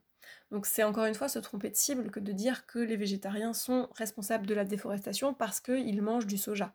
Donc 0.51 0.67
c'est 0.67 0.83
encore 0.83 1.07
une 1.07 1.15
fois 1.15 1.29
se 1.29 1.39
tromper 1.39 1.71
de 1.71 1.77
cible 1.77 2.11
que 2.11 2.21
de 2.21 2.33
dire 2.33 2.67
que 2.67 2.79
les 2.79 2.97
végétariens 2.97 3.53
sont 3.53 3.89
responsables 3.95 4.47
de 4.47 4.55
la 4.55 4.65
déforestation 4.65 5.35
parce 5.35 5.61
qu'ils 5.61 6.03
mangent 6.03 6.27
du 6.27 6.39
soja. 6.39 6.75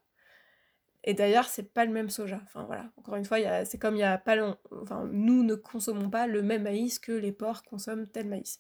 Et 1.04 1.14
d'ailleurs, 1.14 1.46
c'est 1.46 1.74
pas 1.74 1.86
le 1.86 1.92
même 1.92 2.10
soja. 2.10 2.42
Enfin 2.44 2.64
voilà, 2.64 2.92
encore 2.98 3.16
une 3.16 3.26
fois, 3.26 3.66
c'est 3.66 3.80
comme 3.80 3.96
il 3.96 4.00
y 4.00 4.04
a 4.04 4.18
pas 4.18 4.36
long... 4.36 4.58
enfin 4.82 5.08
nous 5.12 5.44
ne 5.44 5.56
consommons 5.56 6.10
pas 6.10 6.28
le 6.28 6.42
même 6.42 6.64
maïs 6.64 7.00
que 7.00 7.12
les 7.12 7.32
porcs 7.32 7.64
consomment 7.64 8.08
tel 8.08 8.28
maïs. 8.28 8.60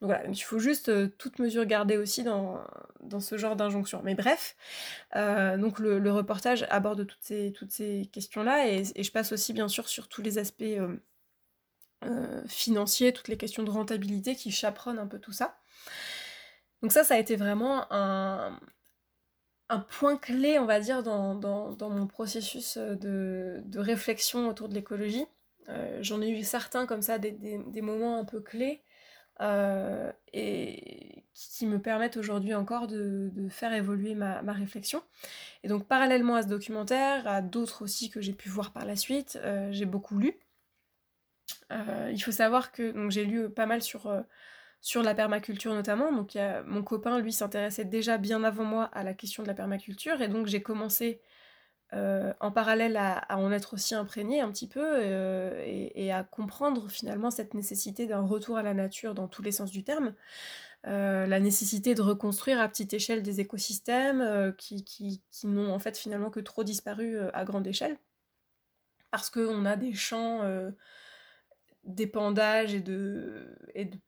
Donc 0.00 0.10
voilà, 0.10 0.26
il 0.28 0.36
faut 0.36 0.58
juste 0.58 0.90
euh, 0.90 1.08
toute 1.18 1.38
mesure 1.38 1.64
garder 1.64 1.96
aussi 1.96 2.22
dans, 2.22 2.60
dans 3.00 3.20
ce 3.20 3.38
genre 3.38 3.56
d'injonction. 3.56 4.02
Mais 4.04 4.14
bref, 4.14 4.56
euh, 5.16 5.56
donc 5.56 5.78
le, 5.78 6.12
reportage 6.12 6.66
aborde 6.68 7.06
toutes 7.06 7.22
ces, 7.22 7.52
toutes 7.52 7.70
ces 7.70 8.08
questions-là 8.12 8.68
et, 8.68 8.84
je 8.84 9.10
passe 9.10 9.32
aussi 9.32 9.54
bien 9.54 9.68
sûr 9.68 9.88
sur 9.88 10.08
tous 10.08 10.20
les 10.20 10.36
aspects 10.36 10.62
euh, 12.04 12.42
financiers, 12.46 13.12
toutes 13.14 13.28
les 13.28 13.38
questions 13.38 13.62
de 13.62 13.70
rentabilité 13.70 14.36
qui 14.36 14.50
chaperonnent 14.50 14.98
un 14.98 15.06
peu 15.06 15.18
tout 15.18 15.32
ça. 15.32 15.56
Donc 16.82 16.92
ça, 16.92 17.02
ça 17.02 17.14
a 17.14 17.18
été 17.18 17.36
vraiment 17.36 17.90
un, 17.90 18.60
un 19.70 19.78
point 19.80 20.18
clé, 20.18 20.58
on 20.58 20.66
va 20.66 20.78
dire, 20.78 21.02
dans, 21.02 21.34
mon 21.80 22.06
processus 22.06 22.76
de, 22.76 23.62
réflexion 23.76 24.48
autour 24.48 24.68
de 24.68 24.74
l'écologie. 24.74 25.26
J'en 26.00 26.20
ai 26.20 26.28
eu 26.28 26.44
certains 26.44 26.86
comme 26.86 27.02
ça, 27.02 27.18
des, 27.18 27.82
moments 27.82 28.18
un 28.18 28.24
peu 28.24 28.40
clés, 28.40 28.82
et 29.40 31.24
qui 31.34 31.66
me 31.66 31.78
permettent 31.78 32.16
aujourd'hui 32.16 32.54
encore 32.54 32.86
de, 32.86 33.30
faire 33.50 33.72
évoluer 33.72 34.14
ma, 34.14 34.40
réflexion. 34.52 35.02
Et 35.62 35.68
donc 35.68 35.86
parallèlement 35.86 36.36
à 36.36 36.42
ce 36.42 36.48
documentaire, 36.48 37.26
à 37.26 37.42
d'autres 37.42 37.82
aussi 37.82 38.10
que 38.10 38.20
j'ai 38.20 38.32
pu 38.32 38.48
voir 38.48 38.72
par 38.72 38.84
la 38.84 38.96
suite, 38.96 39.38
j'ai 39.70 39.86
beaucoup 39.86 40.18
lu. 40.18 40.34
il 41.70 42.20
faut 42.22 42.32
savoir 42.32 42.72
que 42.72 42.94
j'ai 43.10 43.24
lu 43.24 43.50
pas 43.50 43.66
mal 43.66 43.82
sur 43.82 44.10
sur 44.80 45.02
la 45.02 45.14
permaculture 45.14 45.74
notamment. 45.74 46.12
Donc 46.12 46.38
mon 46.66 46.82
copain, 46.82 47.18
lui, 47.18 47.32
s'intéressait 47.32 47.84
déjà 47.84 48.18
bien 48.18 48.44
avant 48.44 48.64
moi 48.64 48.84
à 48.92 49.02
la 49.02 49.14
question 49.14 49.42
de 49.42 49.48
la 49.48 49.54
permaculture, 49.54 50.22
et 50.22 50.28
donc 50.28 50.46
j'ai 50.46 50.62
commencé 50.62 51.20
euh, 51.92 52.32
en 52.40 52.50
parallèle 52.50 52.96
à, 52.96 53.24
en 53.38 53.52
être 53.52 53.74
aussi 53.74 53.94
imprégné 53.94 54.40
un 54.40 54.50
petit 54.50 54.66
peu 54.66 54.82
euh, 54.84 55.62
et, 55.64 56.10
à 56.12 56.24
comprendre 56.24 56.90
finalement 56.90 57.30
cette 57.30 57.54
nécessité 57.54 58.06
d'un 58.06 58.22
retour 58.22 58.56
à 58.56 58.62
la 58.62 58.74
nature 58.74 59.14
dans 59.14 59.28
tous 59.28 59.42
les 59.42 59.52
sens 59.52 59.70
du 59.70 59.84
terme. 59.84 60.14
Euh, 60.86 61.26
la 61.26 61.40
nécessité 61.40 61.94
de 61.94 62.02
reconstruire 62.02 62.60
à 62.60 62.68
petite 62.68 62.92
échelle 62.92 63.22
des 63.22 63.40
écosystèmes 63.40 64.54
qui, 64.58 64.84
qui, 64.84 65.22
n'ont 65.44 65.72
en 65.72 65.78
fait 65.78 65.96
finalement 65.96 66.30
que 66.30 66.40
trop 66.40 66.64
disparu 66.64 67.18
à 67.32 67.44
grande 67.44 67.66
échelle 67.66 67.96
parce 69.10 69.30
qu'on 69.30 69.64
a 69.64 69.76
des 69.76 69.94
champs 69.94 70.42
d'épandage 71.84 72.74
et 72.74 72.80
de, 72.80 73.56
et 73.74 73.86
de 73.86 73.98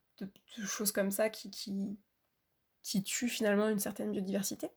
choses 0.65 0.91
comme 0.91 1.11
ça 1.11 1.29
qui, 1.29 1.49
qui, 1.49 3.03
tuent 3.03 3.29
finalement 3.29 3.69
une 3.69 3.79
certaine 3.79 4.11
biodiversité. 4.11 4.69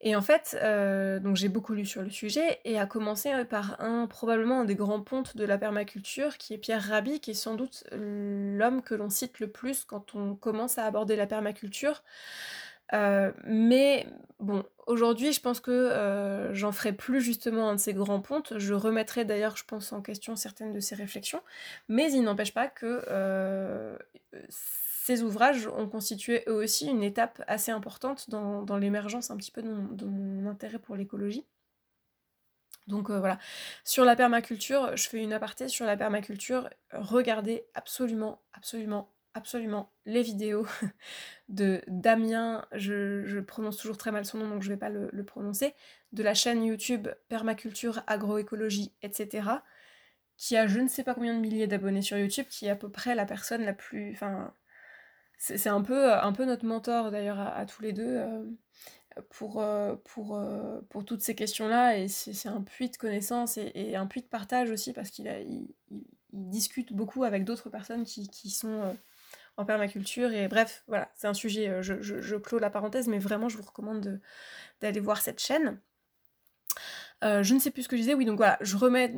Et 0.00 0.14
en 0.14 0.22
fait, 0.22 0.56
euh, 0.62 1.18
donc 1.18 1.34
j'ai 1.36 1.48
beaucoup 1.48 1.74
lu 1.74 1.84
sur 1.84 2.02
le 2.02 2.10
sujet, 2.10 2.60
et 2.64 2.78
à 2.78 2.86
commencer 2.86 3.32
euh, 3.32 3.44
par 3.44 3.80
un, 3.80 4.06
probablement 4.06 4.60
un 4.60 4.64
des 4.64 4.76
grands 4.76 5.00
pontes 5.00 5.36
de 5.36 5.44
la 5.44 5.58
permaculture, 5.58 6.38
qui 6.38 6.54
est 6.54 6.58
Pierre 6.58 6.82
Rabhi, 6.82 7.18
qui 7.18 7.32
est 7.32 7.34
sans 7.34 7.56
doute 7.56 7.84
l'homme 7.90 8.80
que 8.82 8.94
l'on 8.94 9.10
cite 9.10 9.40
le 9.40 9.48
plus 9.48 9.84
quand 9.84 10.14
on 10.14 10.36
commence 10.36 10.78
à 10.78 10.84
aborder 10.84 11.16
la 11.16 11.26
permaculture. 11.26 12.04
Euh, 12.94 13.32
mais 13.44 14.06
bon, 14.38 14.64
aujourd'hui, 14.86 15.32
je 15.32 15.40
pense 15.40 15.58
que 15.58 16.50
j'en 16.52 16.70
ferai 16.70 16.92
plus 16.92 17.20
justement 17.20 17.68
un 17.68 17.74
de 17.74 17.80
ces 17.80 17.92
grands 17.92 18.20
pontes. 18.20 18.56
Je 18.56 18.74
remettrai 18.74 19.24
d'ailleurs, 19.24 19.56
je 19.56 19.64
pense, 19.64 19.92
en 19.92 20.00
question 20.00 20.36
certaines 20.36 20.72
de 20.72 20.80
ses 20.80 20.94
réflexions. 20.94 21.42
Mais 21.88 22.12
il 22.12 22.22
n'empêche 22.22 22.54
pas 22.54 22.68
que 22.68 23.02
ces 25.08 25.22
ouvrages 25.22 25.66
ont 25.68 25.88
constitué 25.88 26.44
eux 26.48 26.52
aussi 26.52 26.86
une 26.86 27.02
étape 27.02 27.42
assez 27.46 27.72
importante 27.72 28.28
dans, 28.28 28.76
l'émergence 28.76 29.30
un 29.30 29.38
petit 29.38 29.50
peu 29.50 29.62
de 29.62 30.04
mon, 30.04 30.46
intérêt 30.46 30.78
pour 30.78 30.96
l'écologie. 30.96 31.46
Donc 32.88 33.10
voilà, 33.10 33.38
sur 33.84 34.04
la 34.04 34.16
permaculture, 34.16 34.94
je 34.98 35.08
fais 35.08 35.22
une 35.22 35.32
aparté 35.32 35.68
sur 35.68 35.86
la 35.86 35.96
permaculture. 35.96 36.68
Regardez 36.92 37.64
absolument, 37.72 38.42
absolument, 38.52 39.10
absolument 39.32 39.90
les 40.04 40.20
vidéos 40.20 40.66
de 41.48 41.80
Damien, 41.86 42.66
je, 42.72 43.40
prononce 43.40 43.78
toujours 43.78 43.96
très 43.96 44.12
mal 44.12 44.26
son 44.26 44.36
nom 44.36 44.50
donc 44.50 44.62
je 44.62 44.68
ne 44.68 44.74
vais 44.74 44.78
pas 44.78 44.90
le, 44.90 45.24
prononcer, 45.24 45.74
de 46.12 46.22
la 46.22 46.34
chaîne 46.34 46.62
YouTube 46.62 47.08
Permaculture, 47.30 48.02
Agroécologie, 48.06 48.92
etc. 49.00 49.48
qui 50.36 50.54
a 50.58 50.66
je 50.66 50.80
ne 50.80 50.88
sais 50.88 51.02
pas 51.02 51.14
combien 51.14 51.32
de 51.32 51.40
milliers 51.40 51.66
d'abonnés 51.66 52.02
sur 52.02 52.18
YouTube, 52.18 52.46
qui 52.50 52.66
est 52.66 52.70
à 52.70 52.76
peu 52.76 52.90
près 52.90 53.14
la 53.14 53.24
personne 53.24 53.64
la 53.64 53.72
plus. 53.72 54.18
C'est 55.38 55.68
un 55.68 55.82
peu, 55.82 56.12
un 56.12 56.32
peu 56.32 56.44
notre 56.44 56.66
mentor 56.66 57.10
d'ailleurs 57.10 57.40
à, 57.40 57.64
tous 57.66 57.82
les 57.82 57.92
deux. 57.92 58.16
Euh, 58.18 58.44
pour, 59.30 59.60
euh, 59.60 59.96
pour, 60.04 60.36
euh, 60.36 60.80
toutes 61.06 61.22
ces 61.22 61.34
questions-là, 61.34 61.98
et 61.98 62.08
c'est 62.08 62.48
un 62.48 62.60
puits 62.62 62.90
de 62.90 62.96
connaissances 62.96 63.58
et, 63.58 63.96
un 63.96 64.06
puits 64.06 64.22
de 64.22 64.26
partage 64.26 64.70
aussi, 64.70 64.92
parce 64.92 65.10
qu'il 65.10 65.26
il, 65.26 65.74
il, 65.90 66.04
discute 66.30 66.92
beaucoup 66.92 67.24
avec 67.24 67.44
d'autres 67.44 67.70
personnes 67.70 68.04
qui, 68.04 68.50
sont 68.50 68.94
en 69.58 69.64
permaculture. 69.64 70.32
Et 70.32 70.48
bref, 70.48 70.84
voilà, 70.86 71.10
c'est 71.16 71.26
un 71.26 71.34
sujet, 71.34 71.68
euh, 71.68 71.82
je, 71.82 72.00
je, 72.00 72.36
clôt 72.36 72.58
la 72.58 72.70
parenthèse, 72.70 73.08
mais 73.08 73.18
vraiment, 73.18 73.48
je 73.48 73.56
vous 73.56 73.64
recommande 73.64 74.20
d'aller 74.80 75.00
voir 75.00 75.20
cette 75.20 75.40
chaîne. 75.40 75.78
Euh, 77.24 77.42
je 77.42 77.54
ne 77.54 77.58
sais 77.58 77.70
plus 77.70 77.82
ce 77.82 77.88
que 77.88 77.96
je 77.96 78.02
disais, 78.02 78.14
oui, 78.14 78.24
donc 78.24 78.36
voilà, 78.36 78.58
je 78.60 78.76
remets 78.76 79.12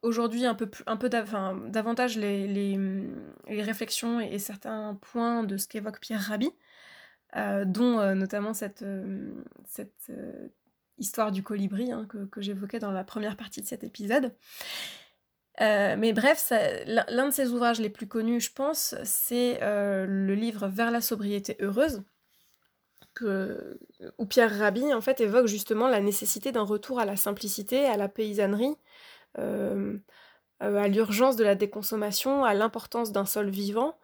aujourd'hui 0.00 0.46
un 0.46 0.54
peu, 0.54 0.70
un 0.86 0.96
peu 0.96 1.08
davantage 1.10 2.16
les, 2.16 2.78
réflexions 3.46 4.20
et, 4.20 4.38
certains 4.38 4.98
points 5.00 5.44
de 5.44 5.56
ce 5.56 5.68
qu'évoque 5.68 6.00
Pierre 6.00 6.22
Rabhi, 6.22 6.50
euh, 7.36 7.64
dont 7.64 8.14
notamment 8.14 8.54
cette, 8.54 8.84
histoire 10.98 11.32
du 11.32 11.42
colibri 11.42 11.92
hein, 11.92 12.06
que, 12.06 12.40
j'évoquais 12.40 12.78
dans 12.78 12.92
la 12.92 13.04
première 13.04 13.36
partie 13.36 13.60
de 13.60 13.66
cet 13.66 13.84
épisode. 13.84 14.32
Euh, 15.60 15.96
mais 15.98 16.12
bref, 16.12 16.52
l'un 16.86 17.26
de 17.26 17.32
ses 17.32 17.50
ouvrages 17.50 17.80
les 17.80 17.90
plus 17.90 18.06
connus, 18.06 18.40
je 18.40 18.52
pense, 18.52 18.94
c'est 19.04 19.62
euh, 19.62 20.06
le 20.06 20.34
livre 20.34 20.68
Vers 20.68 20.90
la 20.90 21.00
sobriété 21.00 21.56
heureuse, 21.60 22.02
où 23.20 24.26
Pierre 24.26 24.58
Rabhi 24.58 24.92
en 24.94 25.00
fait 25.00 25.20
évoque 25.20 25.46
justement 25.46 25.88
la 25.88 26.00
nécessité 26.00 26.52
d'un 26.52 26.62
retour 26.62 26.98
à 26.98 27.04
la 27.04 27.16
simplicité, 27.16 27.84
à 27.84 27.96
la 27.96 28.08
paysannerie, 28.08 28.76
euh, 29.38 29.98
à 30.60 30.88
l'urgence 30.88 31.36
de 31.36 31.44
la 31.44 31.54
déconsommation, 31.54 32.44
à 32.44 32.54
l'importance 32.54 33.12
d'un 33.12 33.26
sol 33.26 33.50
vivant. 33.50 33.98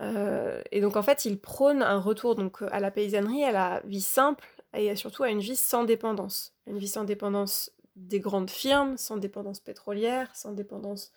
et 0.00 0.80
donc 0.80 0.96
en 0.96 1.02
fait, 1.02 1.24
il 1.26 1.38
prône 1.38 1.82
un 1.82 1.98
retour 1.98 2.34
donc 2.34 2.62
à 2.70 2.80
la 2.80 2.90
paysannerie, 2.90 3.44
à 3.44 3.52
la 3.52 3.80
vie 3.84 4.00
simple 4.00 4.48
et 4.72 4.96
surtout 4.96 5.22
à 5.22 5.30
une 5.30 5.40
vie 5.40 5.56
sans 5.56 5.84
dépendance, 5.84 6.54
une 6.66 6.78
vie 6.78 6.88
sans 6.88 7.04
dépendance 7.04 7.70
des 7.96 8.20
grandes 8.20 8.50
firmes, 8.50 8.96
sans 8.96 9.16
dépendance 9.16 9.60
pétrolière, 9.60 10.34
sans 10.34 10.52
dépendance 10.52 11.12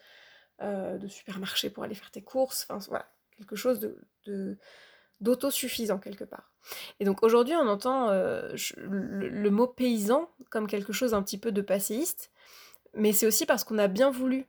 euh, 0.61 0.97
de 0.97 1.07
supermarché 1.07 1.69
pour 1.69 1.83
aller 1.83 1.95
faire 1.95 2.11
tes 2.11 2.21
courses, 2.21 2.67
enfin 2.69 2.83
voilà, 2.89 3.05
quelque 3.37 3.55
chose 3.55 3.79
de, 4.25 4.57
d'autosuffisant 5.21 5.99
quelque 5.99 6.23
part. 6.23 6.51
Et 6.99 7.05
donc 7.05 7.23
aujourd'hui 7.23 7.55
on 7.55 7.67
entend 7.67 8.09
euh, 8.09 8.55
le, 8.77 9.49
mot 9.49 9.67
paysan 9.67 10.29
comme 10.49 10.67
quelque 10.67 10.93
chose 10.93 11.13
un 11.13 11.23
petit 11.23 11.37
peu 11.37 11.51
de 11.51 11.61
passéiste, 11.61 12.31
mais 12.93 13.13
c'est 13.13 13.27
aussi 13.27 13.45
parce 13.45 13.63
qu'on 13.63 13.77
a 13.77 13.87
bien 13.87 14.11
voulu 14.11 14.47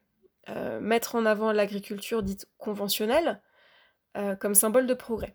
euh, 0.48 0.80
mettre 0.80 1.14
en 1.14 1.26
avant 1.26 1.52
l'agriculture 1.52 2.22
dite 2.22 2.46
conventionnelle 2.58 3.40
comme 4.38 4.54
symbole 4.54 4.86
de 4.86 4.94
progrès. 4.94 5.34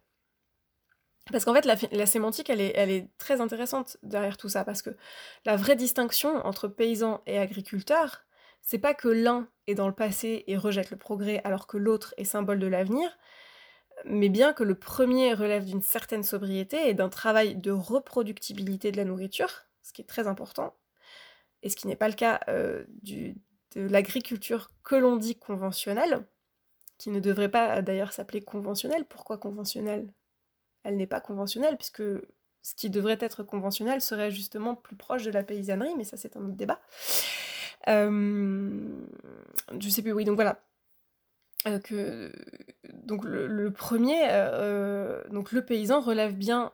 Parce 1.32 1.46
qu'en 1.46 1.54
fait, 1.54 1.66
la, 1.92 2.06
sémantique, 2.06 2.50
elle 2.50 2.62
est, 2.62 2.72
elle 2.76 2.90
est, 2.90 3.08
très 3.18 3.42
intéressante 3.42 3.98
derrière 4.04 4.38
tout 4.38 4.50
ça, 4.50 4.64
parce 4.64 4.82
que 4.82 4.92
la 5.46 5.56
vraie 5.56 5.76
distinction 5.76 6.46
entre 6.46 6.68
paysan 6.68 7.22
et 7.28 7.38
agriculteur, 7.38 8.24
c'est 8.62 8.80
pas 8.80 8.94
que 8.94 9.08
l'un 9.08 9.48
est 9.68 9.76
dans 9.76 9.88
le 9.88 9.94
passé 9.94 10.44
et 10.48 10.58
rejette 10.58 10.92
le 10.92 10.98
progrès 10.98 11.42
alors 11.44 11.68
que 11.68 11.78
l'autre 11.78 12.14
est 12.18 12.24
symbole 12.24 12.60
de 12.60 12.68
l'avenir, 12.68 13.18
mais 14.06 14.30
bien 14.30 14.54
que 14.54 14.64
le 14.64 14.76
premier 14.76 15.34
relève 15.34 15.66
d'une 15.66 15.82
certaine 15.82 16.24
sobriété 16.24 16.90
et 16.90 16.94
d'un 16.94 17.10
travail 17.10 17.56
de 17.56 17.72
reproductibilité 17.72 18.92
de 18.92 18.98
la 18.98 19.06
nourriture, 19.06 19.66
ce 19.82 19.94
qui 19.94 20.02
est 20.02 20.06
très 20.06 20.28
important, 20.28 20.76
et 21.64 21.70
ce 21.70 21.76
qui 21.76 21.88
n'est 21.88 21.96
pas 21.96 22.08
le 22.08 22.16
cas 22.16 22.40
euh, 22.48 22.86
de 23.04 23.82
l'agriculture 23.82 24.72
que 24.84 24.96
l'on 24.96 25.18
dit 25.18 25.38
conventionnelle, 25.38 26.26
qui 26.98 27.10
ne 27.10 27.20
devrait 27.20 27.50
pas 27.50 27.82
d'ailleurs 27.82 28.14
s'appeler 28.14 28.42
conventionnelle. 28.42 29.06
Pourquoi 29.06 29.38
conventionnelle? 29.38 30.12
Elle 30.84 30.98
n'est 30.98 31.08
pas 31.08 31.22
conventionnelle, 31.22 31.78
puisque 31.78 32.04
ce 32.62 32.76
qui 32.76 32.90
devrait 32.90 33.18
être 33.20 33.44
conventionnel 33.44 34.02
serait 34.02 34.32
justement 34.32 34.76
plus 34.76 34.96
proche 34.96 35.24
de 35.24 35.32
la 35.32 35.44
paysannerie, 35.44 35.96
mais 35.98 36.04
ça 36.04 36.18
c'est 36.18 36.36
un 36.38 36.42
autre 36.42 36.56
débat. 36.56 36.82
Euh, 37.88 39.06
je 39.80 39.90
sais 39.90 40.02
plus, 40.02 40.12
oui, 40.12 40.26
donc 40.26 40.36
voilà. 40.36 40.62
Euh, 41.68 41.80
que, 41.80 42.32
donc 43.10 43.24
le, 43.26 43.72
premier, 43.72 44.28
euh, 44.30 45.22
donc 45.30 45.52
le 45.52 45.66
paysan 45.66 46.00
relève 46.00 46.36
bien 46.36 46.72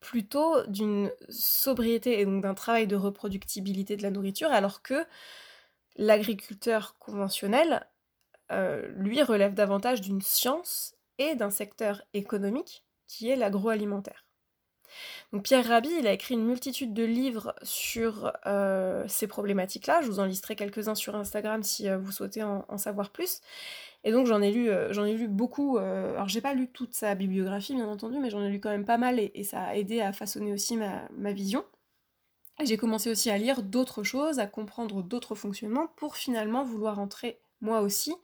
plutôt 0.00 0.62
d'une 0.66 1.10
sobriété 1.28 2.20
et 2.20 2.24
donc 2.24 2.42
d'un 2.42 2.54
travail 2.54 2.86
de 2.86 2.96
reproductibilité 2.96 3.96
de 3.96 4.02
la 4.02 4.10
nourriture, 4.10 4.52
alors 4.52 4.82
que 4.82 5.06
l'agriculteur 5.96 6.96
conventionnel, 6.98 7.86
lui, 8.96 9.22
relève 9.22 9.54
davantage 9.54 10.00
d'une 10.00 10.22
science 10.22 10.94
et 11.18 11.34
d'un 11.34 11.50
secteur 11.50 12.02
économique 12.14 12.84
qui 13.06 13.28
est 13.28 13.36
l'agroalimentaire. 13.36 14.28
Donc 15.32 15.42
Pierre 15.42 15.66
Rabhi, 15.66 15.90
il 15.98 16.06
a 16.06 16.12
écrit 16.12 16.34
une 16.34 16.44
multitude 16.44 16.94
de 16.94 17.04
livres 17.04 17.54
sur 17.62 18.32
euh, 18.46 19.04
ces 19.08 19.26
problématiques-là. 19.26 20.00
Je 20.02 20.06
vous 20.06 20.20
en 20.20 20.24
listerai 20.24 20.56
quelques-uns 20.56 20.94
sur 20.94 21.14
Instagram 21.16 21.62
si 21.62 21.88
euh, 21.88 21.98
vous 21.98 22.12
souhaitez 22.12 22.42
en, 22.42 22.78
savoir 22.78 23.10
plus. 23.10 23.40
Et 24.04 24.12
donc 24.12 24.26
j'en 24.26 24.40
ai 24.40 24.52
lu, 24.52 24.70
euh, 24.70 24.92
j'en 24.92 25.04
ai 25.04 25.14
lu 25.14 25.28
beaucoup. 25.28 25.78
alors 25.78 26.28
j'ai 26.28 26.40
pas 26.40 26.54
lu 26.54 26.68
toute 26.68 26.94
sa 26.94 27.14
bibliographie 27.14 27.74
bien 27.74 27.88
entendu, 27.88 28.18
mais 28.18 28.30
j'en 28.30 28.42
ai 28.42 28.50
lu 28.50 28.60
quand 28.60 28.70
même 28.70 28.84
pas 28.84 28.98
mal 28.98 29.18
et, 29.18 29.44
ça 29.44 29.62
a 29.62 29.74
aidé 29.74 30.00
à 30.00 30.12
façonner 30.12 30.52
aussi 30.52 30.76
ma, 30.76 31.08
ma 31.16 31.32
vision. 31.32 31.64
J'ai 32.64 32.76
commencé 32.76 33.10
aussi 33.10 33.30
à 33.30 33.38
lire 33.38 33.62
d'autres 33.62 34.02
choses, 34.02 34.40
à 34.40 34.46
comprendre 34.46 35.02
d'autres 35.02 35.34
fonctionnements 35.34 35.88
pour 35.96 36.16
finalement 36.16 36.64
vouloir 36.64 36.98
entrer 36.98 37.38
moi 37.60 37.80
aussi 37.80 38.14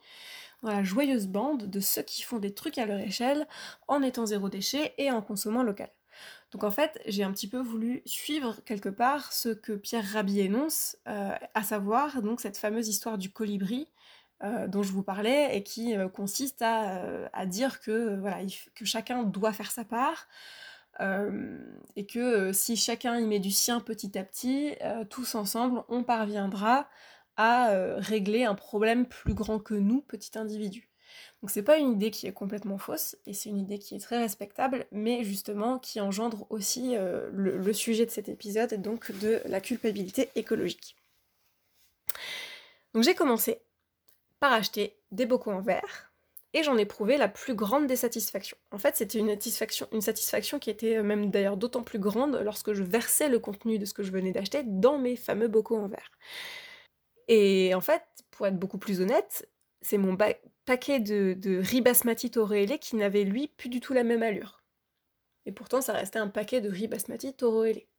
dans 0.61 0.71
la 0.71 0.83
joyeuse 0.83 1.27
bande 1.27 1.69
de 1.69 1.79
ceux 1.79 2.01
qui 2.01 2.23
font 2.23 2.39
des 2.39 2.53
trucs 2.53 2.77
à 2.77 2.85
leur 2.85 2.99
échelle 2.99 3.47
en 3.87 4.01
étant 4.01 4.25
zéro 4.25 4.49
déchet 4.49 4.93
et 4.97 5.11
en 5.11 5.21
consommant 5.21 5.63
local. 5.63 5.89
Donc 6.51 6.63
en 6.63 6.71
fait, 6.71 7.01
j'ai 7.05 7.23
un 7.23 7.31
petit 7.31 7.47
peu 7.47 7.59
voulu 7.59 8.01
suivre 8.05 8.57
quelque 8.65 8.89
part 8.89 9.33
ce 9.33 9.49
que 9.49 9.73
Pierre 9.73 10.05
Rabhi 10.05 10.39
énonce, 10.39 10.97
euh, 11.07 11.33
à 11.53 11.63
savoir 11.63 12.21
donc 12.21 12.41
cette 12.41 12.57
fameuse 12.57 12.87
histoire 12.87 13.17
du 13.17 13.29
colibri 13.29 13.87
euh, 14.43 14.67
dont 14.67 14.83
je 14.83 14.91
vous 14.91 15.03
parlais 15.03 15.55
et 15.55 15.63
qui 15.63 15.95
euh, 15.95 16.07
consiste 16.09 16.61
à, 16.61 17.45
dire 17.45 17.79
que, 17.81 18.15
voilà, 18.19 18.39
que 18.73 18.85
chacun 18.85 19.23
doit 19.23 19.53
faire 19.53 19.71
sa 19.71 19.85
part. 19.85 20.27
et 21.95 22.05
que 22.05 22.53
si 22.53 22.77
chacun 22.77 23.19
y 23.19 23.25
met 23.25 23.39
du 23.39 23.51
sien 23.51 23.79
petit 23.81 24.17
à 24.17 24.23
petit, 24.23 24.75
tous 25.09 25.35
ensemble, 25.35 25.83
on 25.89 26.03
parviendra 26.03 26.87
à 27.37 27.69
régler 27.97 28.45
un 28.45 28.55
problème 28.55 29.05
plus 29.05 29.33
grand 29.33 29.59
que 29.59 29.73
nous, 29.73 30.01
petit 30.01 30.37
individu. 30.37 30.89
Donc 31.41 31.51
c'est 31.51 31.63
pas 31.63 31.77
une 31.77 31.91
idée 31.91 32.11
qui 32.11 32.27
est 32.27 32.33
complètement 32.33 32.77
fausse, 32.77 33.17
et 33.25 33.33
c'est 33.33 33.49
une 33.49 33.59
idée 33.59 33.79
qui 33.79 33.95
est 33.95 33.99
très 33.99 34.17
respectable, 34.17 34.85
mais 34.91 35.23
justement 35.23 35.79
qui 35.79 36.01
engendre 36.01 36.47
aussi 36.49 36.95
euh, 36.95 37.29
le, 37.31 37.73
sujet 37.73 38.05
de 38.05 38.11
cet 38.11 38.29
épisode, 38.29 38.81
donc 38.81 39.11
de 39.19 39.41
la 39.45 39.61
culpabilité 39.61 40.29
écologique. 40.35 40.95
Donc 42.93 43.03
j'ai 43.03 43.13
commencé 43.13 43.59
acheter 44.53 44.97
des 45.11 45.25
bocaux 45.25 45.51
en 45.51 45.61
verre, 45.61 46.11
et 46.55 46.63
j'en 46.63 46.77
ai 46.77 46.87
la 47.17 47.27
plus 47.27 47.53
grande 47.53 47.85
des 47.85 47.97
satisfactions. 47.97 48.55
En 48.71 48.77
fait, 48.77 48.95
c'était 48.95 49.19
une 49.19 49.27
satisfaction, 49.29 49.89
une 49.91 49.99
satisfaction 49.99 50.57
qui 50.57 50.69
était 50.69 51.03
même 51.03 51.29
d'ailleurs 51.29 51.57
d'autant 51.57 51.83
plus 51.83 51.99
grande 51.99 52.39
lorsque 52.43 52.71
je 52.71 52.81
versais 52.81 53.27
le 53.27 53.39
contenu 53.39 53.77
de 53.77 53.83
ce 53.83 53.93
que 53.93 54.03
je 54.03 54.11
venais 54.11 54.31
d'acheter 54.31 54.63
dans 54.63 54.97
mes 54.97 55.17
fameux 55.17 55.49
bocaux 55.49 55.75
en 55.75 55.89
verre. 55.89 56.11
Et 57.27 57.75
en 57.75 57.81
fait, 57.81 58.03
pour 58.31 58.47
être 58.47 58.57
beaucoup 58.57 58.77
plus 58.77 59.01
honnête, 59.01 59.49
c'est 59.81 59.97
mon 59.97 60.15
paquet 60.63 61.01
de, 61.01 61.35
de 61.37 61.57
riz 61.57 61.81
basmati 61.81 62.31
toroélé 62.31 62.79
qui 62.79 62.95
n'avait 62.95 63.25
lui 63.25 63.49
plus 63.49 63.67
du 63.67 63.81
tout 63.81 63.91
la 63.91 64.05
même 64.05 64.23
allure. 64.23 64.63
Et 65.45 65.51
pourtant, 65.51 65.81
ça 65.81 65.91
restait 65.91 66.19
un 66.19 66.29
paquet 66.29 66.61
de 66.61 66.69
riz 66.69 66.87
basmati 66.87 67.33
toroélé. 67.33 67.89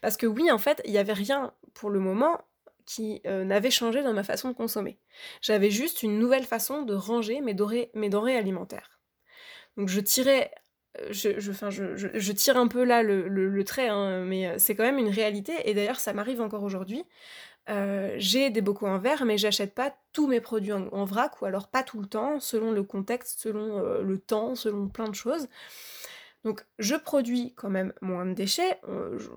Parce 0.00 0.16
que 0.16 0.26
oui, 0.26 0.50
en 0.50 0.58
fait, 0.58 0.82
il 0.84 0.90
n'y 0.90 0.98
avait 0.98 1.12
rien 1.12 1.54
pour 1.74 1.90
le 1.90 2.00
moment 2.00 2.40
qui 2.86 3.22
euh, 3.26 3.44
n'avait 3.44 3.70
changé 3.70 4.02
dans 4.02 4.12
ma 4.12 4.24
façon 4.24 4.48
de 4.48 4.54
consommer. 4.54 4.98
J'avais 5.40 5.70
juste 5.70 6.02
une 6.02 6.18
nouvelle 6.18 6.44
façon 6.44 6.82
de 6.82 6.94
ranger 6.94 7.40
mes, 7.40 7.56
mes 7.94 8.08
denrées 8.08 8.36
alimentaires. 8.36 9.00
Donc 9.76 9.88
je 9.88 10.00
tirais 10.00 10.50
euh, 11.00 11.08
je, 11.10 11.40
je, 11.40 12.32
tire 12.32 12.56
un 12.56 12.68
peu 12.68 12.84
là 12.84 13.02
le, 13.02 13.64
trait, 13.64 13.88
hein, 13.88 14.24
mais 14.24 14.46
euh, 14.46 14.54
c'est 14.58 14.74
quand 14.74 14.84
même 14.84 14.98
une 14.98 15.08
réalité, 15.08 15.52
et 15.64 15.74
d'ailleurs 15.74 15.98
ça 15.98 16.12
m'arrive 16.12 16.40
encore 16.40 16.62
aujourd'hui. 16.62 17.04
J'ai 18.18 18.50
des 18.50 18.60
bocaux 18.60 18.86
en 18.86 18.98
verre, 18.98 19.24
mais 19.24 19.38
j'achète 19.38 19.74
pas 19.74 19.96
tous 20.12 20.26
mes 20.26 20.42
produits 20.42 20.74
en, 20.74 21.04
vrac, 21.06 21.40
ou 21.40 21.46
alors 21.46 21.68
pas 21.68 21.82
tout 21.82 21.98
le 21.98 22.06
temps, 22.06 22.38
selon 22.38 22.72
le 22.72 22.82
contexte, 22.82 23.40
selon 23.40 24.02
le 24.02 24.18
temps, 24.18 24.54
selon 24.54 24.86
plein 24.86 25.08
de 25.08 25.14
choses. 25.14 25.48
Donc 26.44 26.64
je 26.78 26.94
produis 26.94 27.54
quand 27.56 27.70
même 27.70 27.92
moins 28.02 28.26
de 28.26 28.34
déchets, 28.34 28.78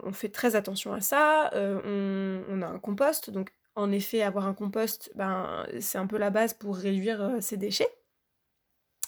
on, 0.03 0.11
fait 0.11 0.29
très 0.29 0.55
attention 0.55 0.93
à 0.93 1.01
ça, 1.01 1.49
euh, 1.53 2.41
on, 2.49 2.61
a 2.61 2.67
un 2.67 2.79
compost, 2.79 3.29
donc 3.29 3.53
en 3.75 3.91
effet 3.91 4.21
avoir 4.21 4.45
un 4.45 4.53
compost, 4.53 5.11
ben, 5.15 5.65
c'est 5.79 5.97
un 5.97 6.07
peu 6.07 6.17
la 6.17 6.29
base 6.29 6.53
pour 6.53 6.75
réduire 6.75 7.37
ces 7.39 7.57
déchets. 7.57 7.89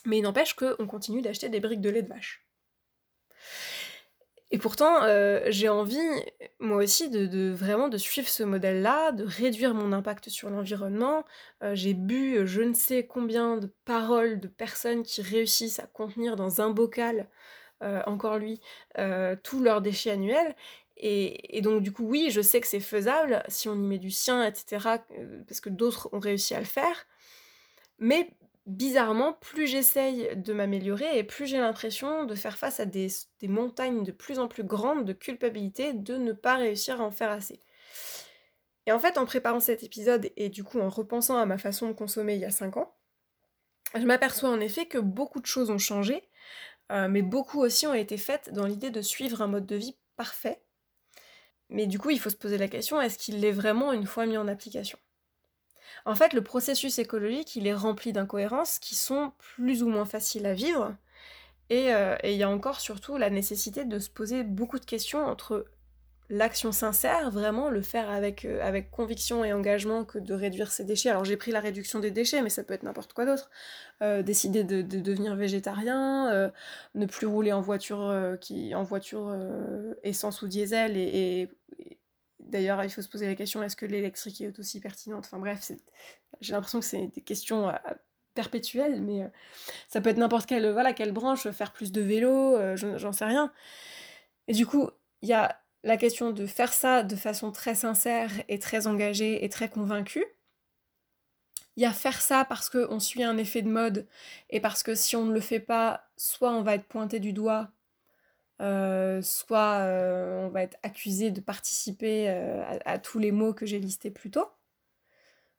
Mais 0.05 0.19
il 0.19 0.21
n'empêche 0.21 0.53
qu'on 0.53 0.87
continue 0.87 1.21
d'acheter 1.21 1.49
des 1.49 1.59
briques 1.59 1.81
de 1.81 1.89
lait 1.89 2.03
de 2.03 2.07
vache. 2.07 2.45
Et 4.51 4.57
pourtant, 4.57 5.03
euh, 5.03 5.41
j'ai 5.49 5.69
envie, 5.69 5.97
moi 6.59 6.77
aussi, 6.77 7.09
de, 7.09 7.51
vraiment 7.51 7.87
de 7.87 7.97
suivre 7.97 8.27
ce 8.27 8.41
modèle-là, 8.41 9.11
de 9.11 9.23
réduire 9.23 9.75
mon 9.75 9.91
impact 9.93 10.29
sur 10.29 10.49
l'environnement. 10.49 11.23
Euh, 11.63 11.75
j'ai 11.75 11.93
bu 11.93 12.37
euh, 12.37 12.45
je 12.47 12.61
ne 12.61 12.73
sais 12.73 13.05
combien 13.05 13.57
de 13.57 13.67
paroles 13.85 14.39
de 14.39 14.47
personnes 14.47 15.03
qui 15.03 15.21
réussissent 15.21 15.79
à 15.79 15.85
contenir 15.85 16.35
dans 16.35 16.61
un 16.61 16.71
bocal, 16.71 17.27
encore 17.81 18.37
lui, 18.37 18.59
tous 19.43 19.61
leurs 19.61 19.81
déchets 19.81 20.11
annuels. 20.11 20.55
Et, 21.01 21.61
donc 21.61 21.81
du 21.81 21.91
coup, 21.91 22.03
oui, 22.03 22.29
je 22.29 22.41
sais 22.41 22.59
que 22.59 22.67
c'est 22.67 22.81
faisable 22.81 23.43
si 23.47 23.69
on 23.69 23.75
y 23.75 23.87
met 23.87 23.99
du 23.99 24.11
sien, 24.11 24.45
etc., 24.45 24.97
parce 25.47 25.61
que 25.61 25.69
d'autres 25.69 26.09
ont 26.11 26.19
réussi 26.19 26.53
à 26.55 26.59
le 26.59 26.65
faire. 26.65 27.05
Mais 27.99 28.29
bizarrement, 28.65 29.33
plus 29.33 29.67
j'essaye 29.67 30.29
de 30.35 30.53
m'améliorer 30.53 31.17
et 31.17 31.23
plus 31.23 31.47
j'ai 31.47 31.57
l'impression 31.57 32.25
de 32.25 32.35
faire 32.35 32.57
face 32.57 32.79
à 32.79 32.85
des, 32.85 33.09
montagnes 33.43 34.03
de 34.03 34.11
plus 34.11 34.39
en 34.39 34.47
plus 34.47 34.63
grandes 34.63 35.05
de 35.05 35.13
culpabilité 35.13 35.93
de 35.93 36.17
ne 36.17 36.33
pas 36.33 36.55
réussir 36.55 37.01
à 37.01 37.03
en 37.03 37.11
faire 37.11 37.31
assez. 37.31 37.59
Et 38.85 38.91
en 38.91 38.99
fait, 38.99 39.17
en 39.17 39.25
préparant 39.25 39.59
cet 39.59 39.83
épisode 39.83 40.31
et 40.37 40.49
du 40.49 40.63
coup 40.63 40.79
en 40.79 40.89
repensant 40.89 41.37
à 41.37 41.45
ma 41.45 41.57
façon 41.57 41.87
de 41.87 41.93
consommer 41.93 42.35
il 42.35 42.41
y 42.41 42.45
a 42.45 42.51
5 42.51 42.77
ans, 42.77 42.95
je 43.95 44.05
m'aperçois 44.05 44.49
en 44.49 44.59
effet 44.59 44.85
que 44.85 44.99
beaucoup 44.99 45.39
de 45.39 45.47
choses 45.47 45.71
ont 45.71 45.79
changé, 45.79 46.28
euh, 46.91 47.07
mais 47.07 47.21
beaucoup 47.21 47.61
aussi 47.61 47.87
ont 47.87 47.93
été 47.93 48.17
faites 48.17 48.51
dans 48.53 48.65
l'idée 48.65 48.89
de 48.89 49.01
suivre 49.01 49.41
un 49.41 49.47
mode 49.47 49.65
de 49.65 49.75
vie 49.75 49.95
parfait. 50.15 50.61
Mais 51.69 51.85
du 51.85 51.99
coup, 51.99 52.09
il 52.09 52.19
faut 52.19 52.31
se 52.31 52.35
poser 52.35 52.57
la 52.57 52.67
question, 52.67 52.99
est-ce 52.99 53.17
qu'il 53.17 53.39
l'est 53.39 53.51
vraiment 53.51 53.93
une 53.93 54.07
fois 54.07 54.25
mis 54.25 54.37
en 54.37 54.47
application? 54.47 54.97
En 56.05 56.15
fait, 56.15 56.33
le 56.33 56.43
processus 56.43 56.97
écologique, 56.99 57.55
il 57.55 57.67
est 57.67 57.73
rempli 57.73 58.13
d'incohérences 58.13 58.79
qui 58.79 58.95
sont 58.95 59.33
plus 59.37 59.83
ou 59.83 59.89
moins 59.89 60.05
faciles 60.05 60.45
à 60.45 60.53
vivre. 60.53 60.95
Euh, 61.71 62.17
et 62.23 62.33
il 62.33 62.37
y 62.37 62.43
a 62.43 62.49
encore 62.49 62.79
surtout 62.79 63.17
la 63.17 63.29
nécessité 63.29 63.85
de 63.85 63.99
se 63.99 64.09
poser 64.09 64.43
beaucoup 64.43 64.79
de 64.79 64.85
questions 64.85 65.23
entre 65.25 65.65
l'action 66.29 66.71
sincère, 66.71 67.31
vraiment 67.31 67.69
le 67.69 67.81
faire 67.81 68.09
avec, 68.09 68.45
euh, 68.45 68.61
avec 68.61 68.91
conviction 68.91 69.43
et 69.43 69.53
engagement 69.53 70.05
que 70.05 70.19
de 70.19 70.33
réduire 70.33 70.71
ses 70.71 70.83
déchets. 70.83 71.09
Alors 71.09 71.25
j'ai 71.25 71.37
pris 71.37 71.51
la 71.51 71.59
réduction 71.59 71.99
des 71.99 72.11
déchets, 72.11 72.41
mais 72.41 72.49
ça 72.49 72.63
peut 72.63 72.73
être 72.73 72.83
n'importe 72.83 73.13
quoi 73.13 73.25
d'autre. 73.25 73.49
Euh, 74.01 74.21
décider 74.21 74.63
de, 74.63 74.81
devenir 74.81 75.35
végétarien, 75.35 76.51
ne 76.95 77.05
plus 77.05 77.27
rouler 77.27 77.51
en 77.51 77.61
voiture, 77.61 78.37
qui, 78.39 78.73
en 78.75 78.83
voiture 78.83 79.35
essence 80.03 80.41
ou 80.41 80.47
diesel 80.47 80.97
et, 80.97 81.49
D'ailleurs, 82.49 82.83
il 82.83 82.89
faut 82.89 83.01
se 83.01 83.07
poser 83.07 83.27
la 83.27 83.35
question 83.35 83.61
est-ce 83.61 83.75
que 83.75 83.85
l'électrique 83.85 84.41
est 84.41 84.57
aussi 84.59 84.79
pertinente? 84.79 85.25
Enfin 85.25 85.37
bref, 85.37 85.71
j'ai 86.41 86.53
l'impression 86.53 86.79
que 86.79 86.85
c'est 86.85 87.07
des 87.07 87.21
questions 87.21 87.69
euh, 87.69 87.73
perpétuelles, 88.33 89.01
mais 89.01 89.23
euh, 89.23 89.27
ça 89.87 90.01
peut 90.01 90.09
être 90.09 90.17
n'importe 90.17 90.47
quelle, 90.47 90.71
voilà, 90.71 90.93
quelle 90.93 91.11
branche, 91.11 91.49
faire 91.51 91.71
plus 91.71 91.91
de 91.91 92.01
vélo, 92.01 92.55
euh, 92.55 92.75
j'en 92.75 93.11
sais 93.11 93.25
rien. 93.25 93.53
Et 94.47 94.53
du 94.53 94.65
coup, 94.65 94.89
il 95.21 95.29
y 95.29 95.33
a 95.33 95.61
la 95.83 95.97
question 95.97 96.31
de 96.31 96.45
faire 96.45 96.73
ça 96.73 97.03
de 97.03 97.15
façon 97.15 97.51
très 97.51 97.75
sincère 97.75 98.31
et 98.47 98.59
très 98.59 98.87
engagée 98.87 99.43
et 99.43 99.49
très 99.49 99.69
convaincue. 99.69 100.25
Il 101.77 101.83
y 101.83 101.85
a 101.85 101.93
faire 101.93 102.21
ça 102.21 102.45
parce 102.45 102.69
qu'on 102.69 102.99
suit 102.99 103.23
un 103.23 103.37
effet 103.37 103.61
de 103.61 103.69
mode 103.69 104.05
et 104.49 104.59
parce 104.59 104.83
que 104.83 104.95
si 104.95 105.15
on 105.15 105.25
ne 105.25 105.33
le 105.33 105.39
fait 105.39 105.61
pas, 105.61 106.03
soit 106.17 106.51
on 106.51 106.61
va 106.61 106.75
être 106.75 106.85
pointé 106.85 107.19
du 107.19 107.31
doigt, 107.31 107.71
euh, 108.61 109.21
soit 109.21 109.77
euh, 109.79 110.47
on 110.47 110.49
va 110.49 110.63
être 110.63 110.77
accusé 110.83 111.31
de 111.31 111.39
participer 111.39 112.29
euh, 112.29 112.77
à, 112.85 112.99
tous 112.99 113.17
les 113.19 113.31
mots 113.31 113.53
que 113.53 113.65
j'ai 113.65 113.79
listés 113.79 114.11
plus 114.11 114.31
tôt, 114.31 114.47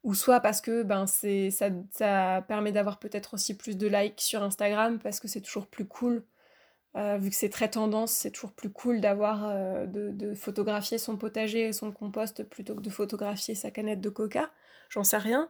ou 0.03 0.15
soit 0.15 0.41
parce 0.41 0.61
que 0.61 0.83
ben, 0.83 1.07
ça 1.07 2.43
permet 2.43 2.73
d'avoir 2.73 2.99
peut-être 2.99 3.35
aussi 3.35 3.57
plus 3.57 3.77
de 3.79 3.87
likes 3.87 4.21
sur 4.21 4.43
Instagram, 4.43 4.99
parce 4.99 5.21
que 5.21 5.29
c'est 5.29 5.41
toujours 5.41 5.67
plus 5.67 5.87
cool, 5.87 6.25
vu 6.95 7.31
que 7.31 7.37
c'est 7.37 7.51
très 7.51 7.69
tendance, 7.69 8.11
c'est 8.11 8.31
toujours 8.31 8.53
plus 8.53 8.71
cool 8.71 9.01
d'avoir 9.01 9.49
de, 9.87 10.11
de, 10.11 10.35
photographier 10.35 10.99
son 10.99 11.17
potager 11.17 11.69
et 11.69 11.73
son 11.73 11.93
compost 11.93 12.43
plutôt 12.45 12.75
que 12.75 12.81
de 12.81 12.91
photographier 12.91 13.55
sa 13.55 13.71
canette 13.71 14.01
de 14.01 14.09
coca. 14.09 14.51
J'en 14.91 15.05
sais 15.05 15.19
rien. 15.19 15.49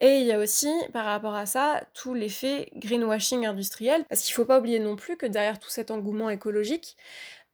Et 0.00 0.20
il 0.20 0.26
y 0.26 0.32
a 0.32 0.38
aussi, 0.38 0.72
par 0.92 1.04
rapport 1.04 1.34
à 1.34 1.44
ça, 1.44 1.84
tout 1.92 2.14
l'effet 2.14 2.70
greenwashing 2.76 3.44
industriel, 3.44 4.04
parce 4.08 4.22
qu'il 4.22 4.34
faut 4.34 4.46
pas 4.46 4.58
oublier 4.58 4.78
non 4.80 4.96
plus 4.96 5.18
que 5.18 5.26
derrière 5.26 5.58
tout 5.58 5.68
cet 5.68 5.90
engouement 5.90 6.30
écologique, 6.30 6.96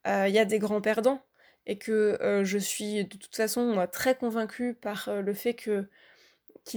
euh, 0.07 0.27
il 0.29 0.33
y 0.33 0.39
a 0.39 0.45
des 0.45 0.57
grands 0.57 0.79
perdants, 0.79 1.21
et 1.65 1.77
que 1.77 2.17
euh, 2.21 2.45
je 2.45 2.57
suis 2.57 3.03
de 3.03 3.17
toute 3.17 3.35
façon 3.35 3.87
très 3.91 4.15
convaincue 4.15 4.73
par 4.73 5.09
euh, 5.09 5.21
le 5.21 5.33
fait 5.33 5.53
qu'il 5.53 5.85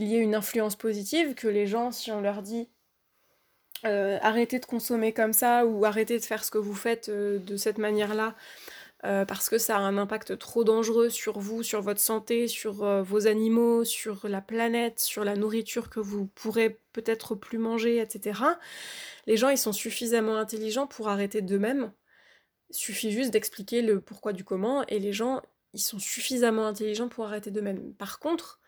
y 0.04 0.16
ait 0.16 0.20
une 0.20 0.34
influence 0.34 0.74
positive, 0.74 1.34
que 1.34 1.46
les 1.46 1.68
gens, 1.68 1.92
si 1.92 2.10
on 2.10 2.20
leur 2.20 2.42
dit 2.42 2.68
arrêtez 3.84 4.58
de 4.58 4.66
consommer 4.66 5.12
comme 5.12 5.32
ça 5.32 5.66
ou 5.66 5.84
arrêtez 5.84 6.18
de 6.18 6.24
faire 6.24 6.44
ce 6.44 6.50
que 6.50 6.58
vous 6.58 6.74
faites 6.74 7.10
de 7.10 7.56
cette 7.56 7.78
manière-là, 7.78 8.34
euh, 9.04 9.24
parce 9.24 9.48
que 9.48 9.56
ça 9.56 9.78
a 9.78 9.80
un 9.80 9.96
impact 9.96 10.36
trop 10.38 10.62
dangereux 10.62 11.08
sur 11.08 11.38
vous, 11.38 11.62
sur 11.62 11.80
votre 11.80 12.00
santé, 12.00 12.48
sur 12.48 12.84
euh, 12.84 13.02
vos 13.02 13.26
animaux, 13.26 13.84
sur 13.84 14.28
la 14.28 14.42
planète, 14.42 15.00
sur 15.00 15.24
la 15.24 15.36
nourriture 15.36 15.88
que 15.88 16.00
vous 16.00 16.26
pourrez 16.26 16.78
peut-être 16.92 17.34
plus 17.34 17.56
manger, 17.56 17.98
etc. 17.98 18.42
Les 19.26 19.38
gens, 19.38 19.48
ils 19.48 19.58
sont 19.58 19.72
suffisamment 19.72 20.36
intelligents 20.36 20.86
pour 20.86 21.08
arrêter 21.08 21.40
d'eux-mêmes. 21.40 21.92
Suffit 22.70 23.10
juste 23.10 23.30
d'expliquer 23.32 23.80
le 23.82 24.00
pourquoi 24.00 24.32
du 24.34 24.44
comment, 24.44 24.86
et 24.86 24.98
les 24.98 25.12
gens, 25.14 25.40
ils 25.72 25.80
sont 25.80 25.98
suffisamment 25.98 26.66
intelligents 26.66 27.08
pour 27.08 27.24
arrêter 27.26 27.50
d'eux-mêmes. 27.50 27.94
Par 27.94 28.18
contre, 28.18 28.60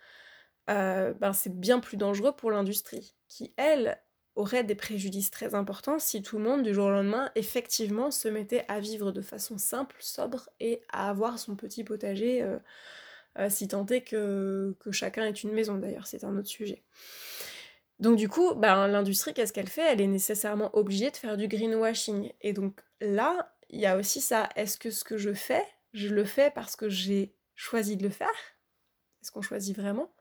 euh, 0.70 1.12
ben, 1.14 1.34
c'est 1.34 1.54
bien 1.60 1.78
plus 1.80 1.98
dangereux 1.98 2.32
pour 2.34 2.50
l'industrie, 2.50 3.14
qui, 3.28 3.52
elle, 3.58 4.00
aurait 4.34 4.64
des 4.64 4.74
préjudices 4.74 5.30
très 5.30 5.54
importants 5.54 5.98
si 5.98 6.22
tout 6.22 6.38
le 6.38 6.44
monde 6.44 6.62
du 6.62 6.72
jour 6.72 6.86
au 6.86 6.90
lendemain 6.90 7.30
effectivement 7.34 8.10
se 8.10 8.28
mettait 8.28 8.64
à 8.68 8.80
vivre 8.80 9.12
de 9.12 9.20
façon 9.20 9.58
simple, 9.58 9.96
sobre 10.00 10.48
et 10.60 10.82
à 10.90 11.10
avoir 11.10 11.38
son 11.38 11.54
petit 11.54 11.84
potager, 11.84 12.42
euh, 12.42 12.58
euh, 13.38 13.48
si 13.50 13.68
tant 13.68 13.86
est 13.86 14.02
que, 14.02 14.74
chacun 14.90 15.24
ait 15.24 15.30
une 15.30 15.52
maison 15.52 15.76
d'ailleurs, 15.76 16.06
c'est 16.06 16.24
un 16.24 16.36
autre 16.36 16.48
sujet. 16.48 16.82
Donc 17.98 18.16
du 18.16 18.28
coup, 18.28 18.54
ben, 18.54 18.88
l'industrie, 18.88 19.32
qu'est-ce 19.34 19.52
qu'elle 19.52 19.68
fait? 19.68 19.92
Elle 19.92 20.00
est 20.00 20.06
nécessairement 20.06 20.76
obligée 20.76 21.10
de 21.10 21.16
faire 21.16 21.36
du 21.36 21.46
greenwashing. 21.46 22.32
Et 22.40 22.52
donc 22.52 22.80
là, 23.00 23.54
il 23.70 23.80
y 23.80 23.86
a 23.86 23.96
aussi 23.96 24.20
ça. 24.20 24.48
Est-ce 24.56 24.78
que 24.78 24.90
ce 24.90 25.04
que 25.04 25.18
je 25.18 25.32
fais, 25.32 25.64
je 25.92 26.08
le 26.08 26.24
fais 26.24 26.50
parce 26.50 26.74
que 26.74 26.88
j'ai 26.88 27.32
choisi 27.54 27.96
de 27.96 28.02
le 28.02 28.10
faire? 28.10 28.28
Est-ce 29.22 29.30
qu'on 29.30 29.42
choisit 29.42 29.76
vraiment? 29.76 30.12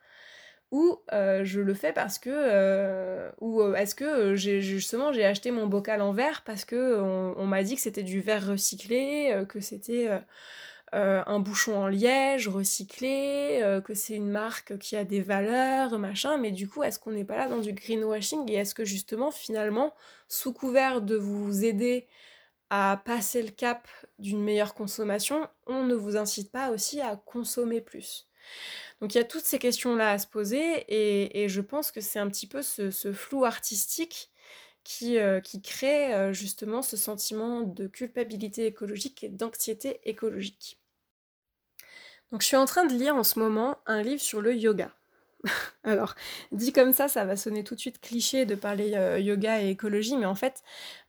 Ou 0.72 1.02
euh, 1.12 1.44
je 1.44 1.60
le 1.60 1.74
fais 1.74 1.92
parce 1.92 2.18
que 2.18 2.30
euh, 2.32 3.30
ou 3.42 3.62
euh, 3.62 3.76
est-ce 3.76 3.94
que 3.94 4.36
justement 4.36 5.12
j'ai 5.12 5.26
acheté 5.26 5.52
mon 5.52 5.68
bocal 5.68 6.02
en 6.02 6.14
verre 6.14 6.44
parce 6.46 6.64
que 6.64 7.00
on, 7.02 7.46
m'a 7.46 7.64
dit 7.64 7.76
que 7.76 7.82
c'était 7.82 8.04
du 8.04 8.22
verre 8.22 8.48
recyclé, 8.48 9.46
que 9.50 9.60
c'était 9.60 10.10
un 10.94 11.40
bouchon 11.40 11.76
en 11.78 11.88
liège 11.88 12.48
recyclé, 12.48 13.82
que 13.86 13.94
c'est 13.94 14.16
une 14.16 14.30
marque 14.30 14.78
qui 14.78 14.96
a 14.96 15.04
des 15.04 15.22
valeurs, 15.22 16.00
machin, 16.00 16.38
mais 16.38 16.52
du 16.52 16.70
coup 16.70 16.84
est-ce 16.84 17.00
qu'on 17.00 17.12
n'est 17.12 17.26
pas 17.26 17.38
là 17.38 17.48
dans 17.50 17.60
du 17.60 17.74
greenwashing? 17.74 18.50
Et 18.50 18.56
est-ce 18.56 18.74
que 18.74 18.86
justement 18.86 19.32
finalement 19.32 19.94
sous 20.30 20.54
couvert 20.54 21.02
de 21.02 21.16
vous 21.16 21.66
aider 21.66 22.08
à 22.70 23.02
passer 23.04 23.42
le 23.42 23.52
cap 23.52 23.88
d'une 24.20 24.42
meilleure 24.42 24.74
consommation, 24.74 25.50
on 25.68 25.84
ne 25.84 25.96
vous 25.96 26.16
incite 26.16 26.52
pas 26.52 26.72
aussi 26.72 27.02
à 27.02 27.18
consommer 27.18 27.82
plus? 27.82 28.31
Donc 29.02 29.16
il 29.16 29.18
y 29.18 29.22
a 29.22 29.26
toutes 29.26 29.46
ces 29.46 29.60
questions-là 29.60 30.12
à 30.12 30.18
se 30.20 30.28
poser 30.28 30.86
et, 30.88 31.50
je 31.50 31.62
pense 31.62 31.92
que 31.92 32.02
c'est 32.02 32.20
un 32.20 32.30
petit 32.30 32.48
peu 32.48 32.62
ce, 32.62 32.92
flou 33.14 33.46
artistique 33.46 34.30
qui, 34.84 35.18
euh, 35.18 35.42
crée 35.64 36.14
euh, 36.14 36.34
justement 36.34 36.82
ce 36.82 36.98
sentiment 36.98 37.62
de 37.62 37.88
culpabilité 37.88 38.66
écologique 38.66 39.24
et 39.24 39.30
d'anxiété 39.30 40.00
écologique. 40.06 40.80
Donc 42.32 42.42
je 42.42 42.48
suis 42.48 42.58
en 42.58 42.66
train 42.66 42.86
de 42.86 42.94
lire 42.94 43.16
en 43.16 43.24
ce 43.24 43.40
moment 43.40 43.78
un 43.86 44.02
livre 44.02 44.22
sur 44.22 44.42
le 44.42 44.56
yoga. 44.56 44.92
Alors, 45.84 46.16
dit 46.52 46.72
comme 46.72 46.94
ça, 46.94 47.08
ça 47.08 47.26
va 47.26 47.36
sonner 47.36 47.64
tout 47.64 47.76
de 47.76 47.80
suite 47.80 48.00
cliché 48.00 48.46
de 48.46 48.56
parler 48.56 48.94
euh, 48.96 49.20
yoga 49.20 49.62
et 49.62 49.70
écologie, 49.70 50.18
mais 50.18 50.26
en 50.26 50.36
fait, 50.36 50.64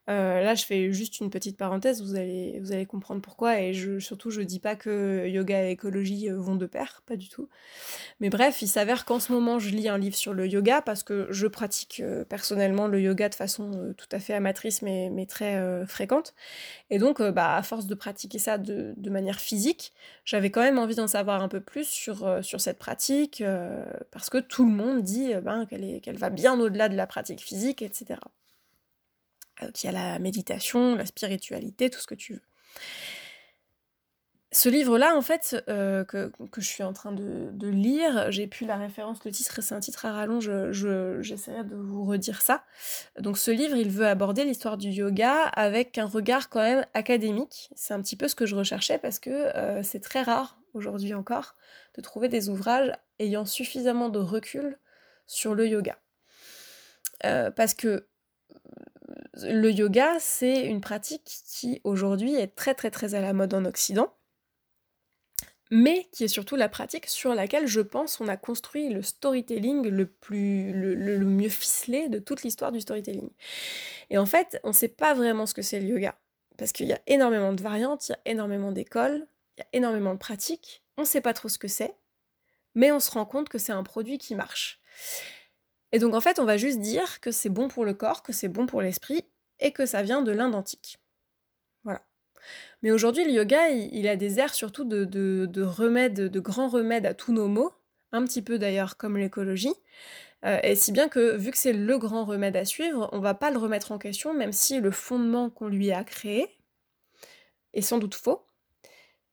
euh, 0.09 0.43
là, 0.43 0.57
je 0.57 0.65
fais 0.65 0.93
juste 0.93 1.21
une 1.21 1.31
petite 1.31 1.57
parenthèse, 1.57 2.03
vous 2.03 2.17
allez, 2.17 2.59
vous 2.61 2.73
allez 2.73 2.87
comprendre 2.87 3.23
pourquoi, 3.23 3.61
et 3.61 3.73
surtout, 4.01 4.31
je 4.31 4.41
dis 4.41 4.59
pas 4.59 4.75
que 4.75 5.29
yoga 5.29 5.69
et 5.69 5.71
écologie 5.71 6.29
euh, 6.29 6.37
vont 6.39 6.57
de 6.57 6.67
pair, 6.67 7.03
pas 7.07 7.17
du 7.17 7.29
tout. 7.29 7.49
Mais 8.19 8.29
bref, 8.29 8.63
il 8.63 8.69
s'avère 8.69 9.05
qu'en 9.05 9.21
ce 9.21 9.31
moment, 9.31 9.61
je 9.61 9.71
lis 9.71 9.89
un 9.89 9.99
livre 9.99 10.17
sur 10.17 10.35
le 10.35 10.49
yoga, 10.49 10.83
parce 10.83 11.05
que 11.05 11.29
je 11.31 11.47
pratique 11.47 12.01
euh, 12.01 12.25
personnellement 12.25 12.89
le 12.89 13.01
yoga 13.01 13.29
de 13.29 13.35
façon 13.37 13.95
tout 13.97 14.09
à 14.11 14.19
fait 14.19 14.35
amatrice, 14.35 14.83
mais, 14.83 15.27
très 15.29 15.87
fréquente. 15.87 16.35
Et 16.91 16.99
donc, 16.99 17.23
bah, 17.23 17.57
à 17.57 17.63
force 17.63 17.87
de 17.87 17.95
pratiquer 17.95 18.39
ça 18.39 18.59
de, 18.59 18.95
manière 19.11 19.39
physique, 19.41 19.93
j'avais 20.25 20.51
quand 20.51 20.63
même 20.63 20.79
envie 20.79 20.97
d'en 20.97 21.07
savoir 21.07 21.43
un 21.43 21.49
peu 21.49 21.61
plus 21.61 21.87
sur, 21.87 22.41
sur 22.43 22.61
cette 22.61 22.79
pratique, 22.79 23.43
parce 24.11 24.31
que 24.31 24.39
tout 24.39 24.65
le 24.65 24.73
monde 24.73 25.03
dit 25.03 25.33
ben, 25.43 25.67
qu'elle 25.67 26.19
va 26.19 26.31
bien 26.31 26.59
au-delà 26.59 26.89
de 26.89 26.97
la 26.97 27.07
pratique 27.07 27.41
physique, 27.41 27.83
etc. 27.83 28.19
Euh, 29.63 29.71
il 29.83 29.87
y 29.87 29.89
a 29.89 29.93
la 29.93 30.19
méditation, 30.19 30.97
la 30.97 31.07
spiritualité, 31.07 31.91
tout 31.91 32.01
ce 32.01 32.07
que 32.07 32.15
tu 32.15 32.35
veux. 32.35 32.43
Ce 34.55 34.69
livre-là, 34.69 35.17
en 35.17 35.23
fait, 35.23 35.65
euh, 35.71 36.05
que, 36.05 36.31
je 36.59 36.67
suis 36.67 36.83
en 36.83 36.93
train 36.93 37.13
de, 37.13 37.69
lire, 37.69 38.31
j'ai 38.31 38.47
pu 38.47 38.67
la 38.67 38.77
référence, 38.77 39.25
le 39.25 39.31
titre, 39.31 39.63
c'est 39.63 39.75
un 39.75 39.81
titre 39.81 40.05
à 40.05 40.13
rallonge, 40.13 40.51
j'essaierai 41.23 41.65
de 41.65 41.75
vous 41.75 42.05
redire 42.05 42.43
ça. 42.43 42.63
Donc 43.19 43.39
ce 43.39 43.51
livre, 43.51 43.77
il 43.77 43.89
veut 43.89 44.07
aborder 44.07 44.45
l'histoire 44.45 44.77
du 44.77 44.91
yoga 44.91 45.45
avec 45.55 45.97
un 45.97 46.05
regard 46.05 46.51
quand 46.51 46.61
même 46.61 46.85
académique. 46.93 47.71
C'est 47.77 47.95
un 47.95 48.03
petit 48.03 48.17
peu 48.17 48.29
ce 48.29 48.35
que 48.35 48.45
je 48.45 48.55
recherchais 48.55 48.99
parce 48.99 49.19
que 49.19 49.31
euh, 49.31 49.83
c'est 49.83 50.01
très 50.01 50.21
rare 50.21 50.59
aujourd'hui 50.75 51.15
encore 51.15 51.55
de 51.95 52.03
trouver 52.03 52.29
des 52.29 52.51
ouvrages 52.51 52.93
ayant 53.21 53.47
suffisamment 53.47 54.11
de 54.11 54.19
recul 54.19 54.79
sur 55.27 55.55
le 55.55 55.67
yoga. 55.67 55.99
parce 57.23 57.73
que 57.73 58.07
le 59.35 59.71
yoga, 59.71 60.19
c'est 60.19 60.67
une 60.67 60.81
pratique 60.81 61.41
qui 61.47 61.81
aujourd'hui 61.85 62.35
est 62.35 62.55
très 62.55 62.75
très 62.75 62.91
très 62.91 63.15
à 63.15 63.21
la 63.21 63.33
mode 63.33 63.55
en 63.55 63.65
Occident, 63.65 64.13
mais 65.71 66.07
qui 66.13 66.25
est 66.25 66.29
surtout 66.29 66.57
la 66.57 66.69
pratique 66.69 67.07
sur 67.07 67.35
laquelle 67.35 67.67
je 67.67 67.81
pense 67.81 68.21
on 68.21 68.29
a 68.29 68.37
construit 68.37 68.91
le 68.91 69.01
storytelling 69.01 69.89
le 69.89 70.07
plus 70.07 70.73
le, 70.73 71.25
mieux 71.25 71.49
ficelé 71.49 72.11
de 72.11 72.19
toute 72.19 72.43
l'histoire 72.43 72.73
du 72.73 72.81
storytelling. 72.83 73.31
Et 74.11 74.19
en 74.19 74.27
fait, 74.27 74.61
on 74.65 74.69
ne 74.69 74.75
sait 74.75 74.89
pas 74.89 75.15
vraiment 75.15 75.47
ce 75.47 75.55
que 75.55 75.63
c'est 75.63 75.81
le 75.81 75.87
yoga, 75.87 76.15
parce 76.59 76.73
qu'il 76.73 76.87
y 76.87 76.93
a 76.93 77.01
énormément 77.07 77.55
de 77.55 77.63
variantes, 77.63 78.09
il 78.09 78.13
y 78.13 78.15
a 78.15 78.21
énormément 78.27 78.71
d'écoles, 78.71 79.27
il 79.57 79.61
y 79.61 79.63
a 79.63 79.69
énormément 79.73 80.13
de 80.13 80.19
pratiques, 80.19 80.83
on 80.99 81.03
ne 81.03 81.07
sait 81.07 81.23
pas 81.23 81.33
trop 81.33 81.49
ce 81.49 81.59
que 81.59 81.69
c'est, 81.69 81.95
mais 82.75 82.93
on 82.93 83.01
se 83.01 83.11
rend 83.11 83.25
compte 83.25 83.49
que 83.49 83.59
c'est 83.59 83.73
un 83.73 83.83
produit 83.83 84.19
qui 84.19 84.35
marche. 84.35 84.79
Et 85.93 85.99
donc 85.99 86.15
en 86.15 86.21
fait, 86.21 86.39
on 86.39 86.45
va 86.45 86.57
juste 86.57 86.81
dire 86.81 87.21
que 87.21 87.31
c'est 87.31 87.51
bon 87.51 87.69
pour 87.69 87.85
le 87.85 87.95
corps, 87.95 88.23
que 88.23 88.33
c'est 88.33 88.49
bon 88.49 88.67
pour 88.67 88.83
l'esprit, 88.83 89.25
et 89.61 89.73
que 89.73 89.87
ça 89.87 90.03
vient 90.03 90.23
de 90.23 90.33
l'Inde 90.33 90.55
antique. 90.55 90.99
Voilà. 91.85 92.03
Mais 92.83 92.91
aujourd'hui, 92.91 93.25
le 93.25 93.31
yoga, 93.31 93.69
il, 93.69 94.09
a 94.09 94.17
des 94.17 94.39
airs 94.39 94.55
surtout 94.55 94.85
de, 94.85 95.05
de, 95.05 95.63
remèdes, 95.63 96.15
de 96.15 96.41
grands 96.41 96.69
remèdes 96.69 97.07
à 97.07 97.15
tous 97.15 97.33
nos 97.33 97.49
maux, 97.49 97.73
un 98.11 98.25
petit 98.25 98.43
peu 98.43 98.59
d'ailleurs 98.59 98.97
comme 98.97 99.17
l'écologie. 99.17 99.75
Euh, 100.45 100.59
et 100.63 100.75
si 100.75 100.93
bien 100.93 101.09
que, 101.09 101.37
vu 101.37 101.51
que 101.53 101.59
c'est 101.59 101.73
le 101.73 101.99
grand 101.99 102.25
remède 102.25 102.57
à 102.57 102.65
suivre, 102.65 103.09
on 103.13 103.21
va 103.21 103.35
pas 103.35 103.51
le 103.51 103.59
remettre 103.59 103.93
en 103.93 103.99
question, 103.99 104.35
même 104.35 104.53
si 104.53 104.81
le 104.81 104.91
fondement 104.91 105.51
qu'on 105.51 105.69
lui 105.69 105.93
a 105.93 106.03
créé 106.03 106.49
est 107.75 107.83
sans 107.83 107.99
doute 107.99 108.15
faux. 108.15 108.45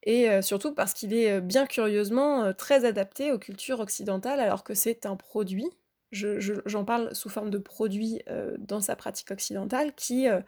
Et 0.04 0.30
euh, 0.30 0.42
surtout 0.42 0.74
parce 0.74 0.94
qu'il 0.94 1.14
est 1.14 1.32
euh, 1.32 1.42
bien 1.42 1.66
curieusement 1.66 2.54
très 2.54 2.86
adapté 2.86 3.32
aux 3.32 3.40
cultures 3.40 3.80
occidentales, 3.80 4.40
alors 4.40 4.64
que 4.64 4.76
c'est 4.76 5.06
un 5.06 5.16
produit 5.16 5.70
j'en 6.12 6.86
parle 6.86 7.14
sous 7.14 7.30
forme 7.30 7.50
de 7.50 7.58
produit 7.58 8.22
euh, 8.30 8.56
dans 8.60 8.82
sa 8.82 8.96
pratique 8.96 9.32
occidentale 9.32 9.94
euh, 10.12 10.42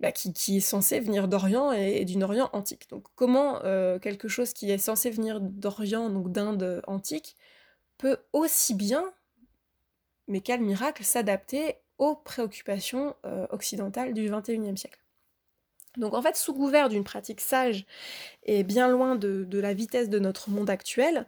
bah, 0.00 0.12
qui, 0.12 0.32
qui, 0.32 0.58
est 0.58 0.60
censé 0.60 1.00
venir 1.00 1.28
d'Orient 1.28 1.72
et, 1.72 2.04
d'une 2.04 2.22
Orient 2.22 2.50
antique. 2.52 2.88
Donc 2.90 3.06
comment 3.14 3.62
euh, 3.64 3.98
quelque 3.98 4.28
chose 4.28 4.52
qui 4.52 4.70
est 4.70 4.78
censé 4.78 5.10
venir 5.10 5.40
d'Orient, 5.40 6.10
donc 6.10 6.30
d'Inde 6.30 6.82
antique, 6.86 7.36
peut 7.98 8.18
aussi 8.32 8.74
bien, 8.74 9.04
mais 10.28 10.40
quel 10.40 10.60
miracle, 10.60 11.04
s'adapter 11.04 11.76
aux 11.98 12.14
préoccupations 12.14 13.14
occidentales 13.50 14.14
du 14.14 14.30
XXIe 14.30 14.76
siècle? 14.76 15.00
Donc 15.96 16.14
en 16.14 16.22
fait, 16.22 16.36
sous 16.36 16.54
couvert 16.54 16.88
d'une 16.88 17.04
pratique 17.04 17.40
sage 17.40 17.84
et 18.44 18.62
bien 18.62 18.88
loin 18.88 19.16
de, 19.16 19.44
de 19.44 19.58
la 19.58 19.74
vitesse 19.74 20.08
de 20.08 20.18
notre 20.18 20.48
monde 20.48 20.70
actuel, 20.70 21.26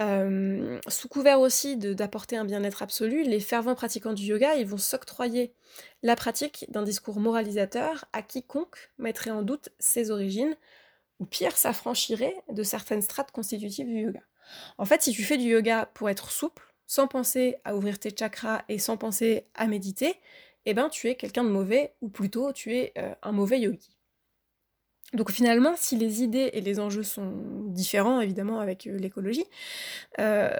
euh, 0.00 0.78
sous 0.88 1.08
couvert 1.08 1.40
aussi 1.40 1.76
d'apporter 1.76 2.36
un 2.36 2.44
bien-être 2.44 2.82
absolu, 2.82 3.22
les 3.24 3.40
fervents 3.40 3.74
pratiquants 3.74 4.14
du 4.14 4.24
yoga, 4.24 4.54
ils 4.54 4.66
vont 4.66 4.78
s'octroyer 4.78 5.54
la 6.02 6.16
pratique 6.16 6.66
d'un 6.70 6.82
discours 6.82 7.20
moralisateur 7.20 8.06
à 8.12 8.22
quiconque 8.22 8.90
mettrait 8.98 9.30
en 9.30 9.42
doute 9.42 9.68
ses 9.78 10.10
origines, 10.10 10.56
ou 11.18 11.26
pire, 11.26 11.56
s'affranchirait 11.56 12.36
de 12.50 12.62
certaines 12.62 13.02
strates 13.02 13.32
constitutives 13.32 13.86
du 13.86 14.00
yoga. 14.00 14.20
En 14.78 14.84
fait, 14.84 15.02
si 15.02 15.12
tu 15.12 15.22
fais 15.22 15.36
du 15.36 15.44
yoga 15.44 15.90
pour 15.94 16.10
être 16.10 16.30
souple, 16.30 16.74
sans 16.86 17.06
penser 17.06 17.56
à 17.64 17.76
ouvrir 17.76 17.98
tes 17.98 18.14
chakras 18.16 18.64
et 18.68 18.78
sans 18.78 18.96
penser 18.96 19.46
à 19.54 19.66
méditer, 19.66 20.16
eh 20.64 20.74
ben 20.74 20.88
tu 20.88 21.08
es 21.08 21.16
quelqu'un 21.16 21.44
de 21.44 21.48
mauvais, 21.48 21.94
ou 22.00 22.08
plutôt 22.08 22.52
tu 22.52 22.76
es 22.76 22.92
euh, 22.98 23.14
un 23.22 23.32
mauvais 23.32 23.60
yogi. 23.60 23.96
Donc 25.12 25.30
finalement, 25.30 25.74
si 25.76 25.96
les 25.96 26.22
idées 26.22 26.50
et 26.54 26.60
les 26.60 26.80
enjeux 26.80 27.02
sont 27.02 27.32
différents, 27.66 28.20
évidemment, 28.20 28.60
avec 28.60 28.86
euh, 28.86 28.96
l'écologie, 28.96 29.44
euh, 30.18 30.50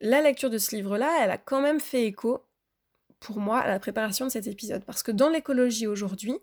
la 0.00 0.20
lecture 0.20 0.50
de 0.50 0.58
ce 0.58 0.74
livre-là, 0.74 1.20
elle 1.22 1.30
a 1.30 1.38
quand 1.38 1.60
même 1.60 1.80
fait 1.80 2.04
écho, 2.04 2.44
pour 3.20 3.38
moi, 3.38 3.60
à 3.60 3.68
la 3.68 3.78
préparation 3.78 4.26
de 4.26 4.30
cet 4.30 4.46
épisode. 4.46 4.84
Parce 4.84 5.02
que 5.02 5.12
dans 5.12 5.28
l'écologie 5.28 5.86
aujourd'hui, 5.86 6.36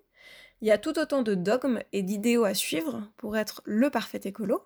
il 0.61 0.67
y 0.67 0.71
a 0.71 0.77
tout 0.77 0.97
autant 0.97 1.23
de 1.23 1.35
dogmes 1.35 1.81
et 1.91 2.03
d'idéaux 2.03 2.45
à 2.45 2.53
suivre 2.53 3.03
pour 3.17 3.35
être 3.37 3.61
le 3.65 3.89
parfait 3.89 4.21
écolo, 4.23 4.63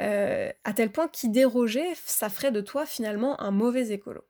euh, 0.00 0.52
à 0.64 0.72
tel 0.74 0.92
point 0.92 1.08
qu'y 1.08 1.28
déroger, 1.28 1.86
ça 2.04 2.28
ferait 2.28 2.52
de 2.52 2.60
toi 2.60 2.86
finalement 2.86 3.40
un 3.40 3.50
mauvais 3.50 3.88
écolo. 3.90 4.24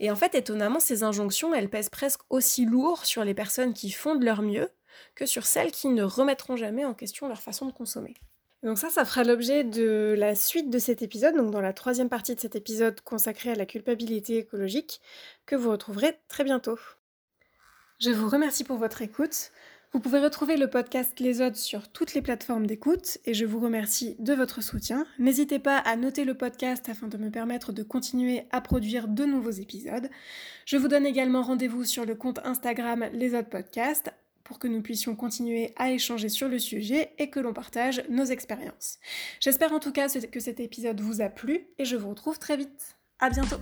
Et 0.00 0.10
en 0.10 0.16
fait, 0.16 0.34
étonnamment, 0.34 0.80
ces 0.80 1.02
injonctions, 1.02 1.54
elles 1.54 1.68
pèsent 1.68 1.90
presque 1.90 2.22
aussi 2.30 2.64
lourd 2.64 3.04
sur 3.04 3.24
les 3.24 3.34
personnes 3.34 3.74
qui 3.74 3.90
font 3.90 4.16
de 4.16 4.24
leur 4.24 4.42
mieux 4.42 4.70
que 5.14 5.26
sur 5.26 5.46
celles 5.46 5.72
qui 5.72 5.88
ne 5.88 6.02
remettront 6.02 6.56
jamais 6.56 6.84
en 6.84 6.94
question 6.94 7.28
leur 7.28 7.40
façon 7.40 7.66
de 7.66 7.72
consommer. 7.72 8.14
Donc 8.62 8.78
ça, 8.78 8.90
ça 8.90 9.04
fera 9.04 9.22
l'objet 9.22 9.62
de 9.62 10.14
la 10.18 10.34
suite 10.34 10.68
de 10.68 10.78
cet 10.78 11.02
épisode, 11.02 11.36
donc 11.36 11.52
dans 11.52 11.60
la 11.60 11.72
troisième 11.72 12.08
partie 12.08 12.34
de 12.34 12.40
cet 12.40 12.56
épisode 12.56 13.00
consacré 13.02 13.50
à 13.50 13.54
la 13.54 13.66
culpabilité 13.66 14.38
écologique, 14.38 15.00
que 15.46 15.54
vous 15.54 15.70
retrouverez 15.70 16.18
très 16.28 16.42
bientôt. 16.42 16.78
Je 18.00 18.10
vous 18.10 18.28
remercie 18.28 18.64
pour 18.64 18.76
votre 18.76 19.02
écoute. 19.02 19.52
Vous 19.92 20.00
pouvez 20.00 20.18
retrouver 20.18 20.56
le 20.56 20.68
podcast 20.68 21.18
Les 21.18 21.40
Odes 21.40 21.56
sur 21.56 21.88
toutes 21.88 22.12
les 22.12 22.20
plateformes 22.20 22.66
d'écoute 22.66 23.18
et 23.24 23.32
je 23.32 23.46
vous 23.46 23.58
remercie 23.58 24.16
de 24.18 24.34
votre 24.34 24.62
soutien. 24.62 25.06
N'hésitez 25.18 25.58
pas 25.58 25.78
à 25.78 25.96
noter 25.96 26.24
le 26.24 26.34
podcast 26.34 26.88
afin 26.90 27.08
de 27.08 27.16
me 27.16 27.30
permettre 27.30 27.72
de 27.72 27.82
continuer 27.82 28.44
à 28.50 28.60
produire 28.60 29.08
de 29.08 29.24
nouveaux 29.24 29.50
épisodes. 29.50 30.10
Je 30.66 30.76
vous 30.76 30.88
donne 30.88 31.06
également 31.06 31.42
rendez-vous 31.42 31.84
sur 31.84 32.04
le 32.04 32.14
compte 32.14 32.40
Instagram 32.44 33.06
Les 33.14 33.34
Odes 33.34 33.48
Podcast 33.48 34.12
pour 34.48 34.58
que 34.58 34.66
nous 34.66 34.80
puissions 34.80 35.14
continuer 35.14 35.74
à 35.76 35.92
échanger 35.92 36.30
sur 36.30 36.48
le 36.48 36.58
sujet 36.58 37.12
et 37.18 37.28
que 37.28 37.38
l'on 37.38 37.52
partage 37.52 38.02
nos 38.08 38.24
expériences. 38.24 38.98
J'espère 39.40 39.72
en 39.72 39.78
tout 39.78 39.92
cas 39.92 40.08
que 40.08 40.40
cet 40.40 40.58
épisode 40.58 41.00
vous 41.00 41.20
a 41.20 41.28
plu 41.28 41.68
et 41.78 41.84
je 41.84 41.96
vous 41.96 42.08
retrouve 42.08 42.38
très 42.38 42.56
vite. 42.56 42.96
À 43.20 43.28
bientôt! 43.28 43.58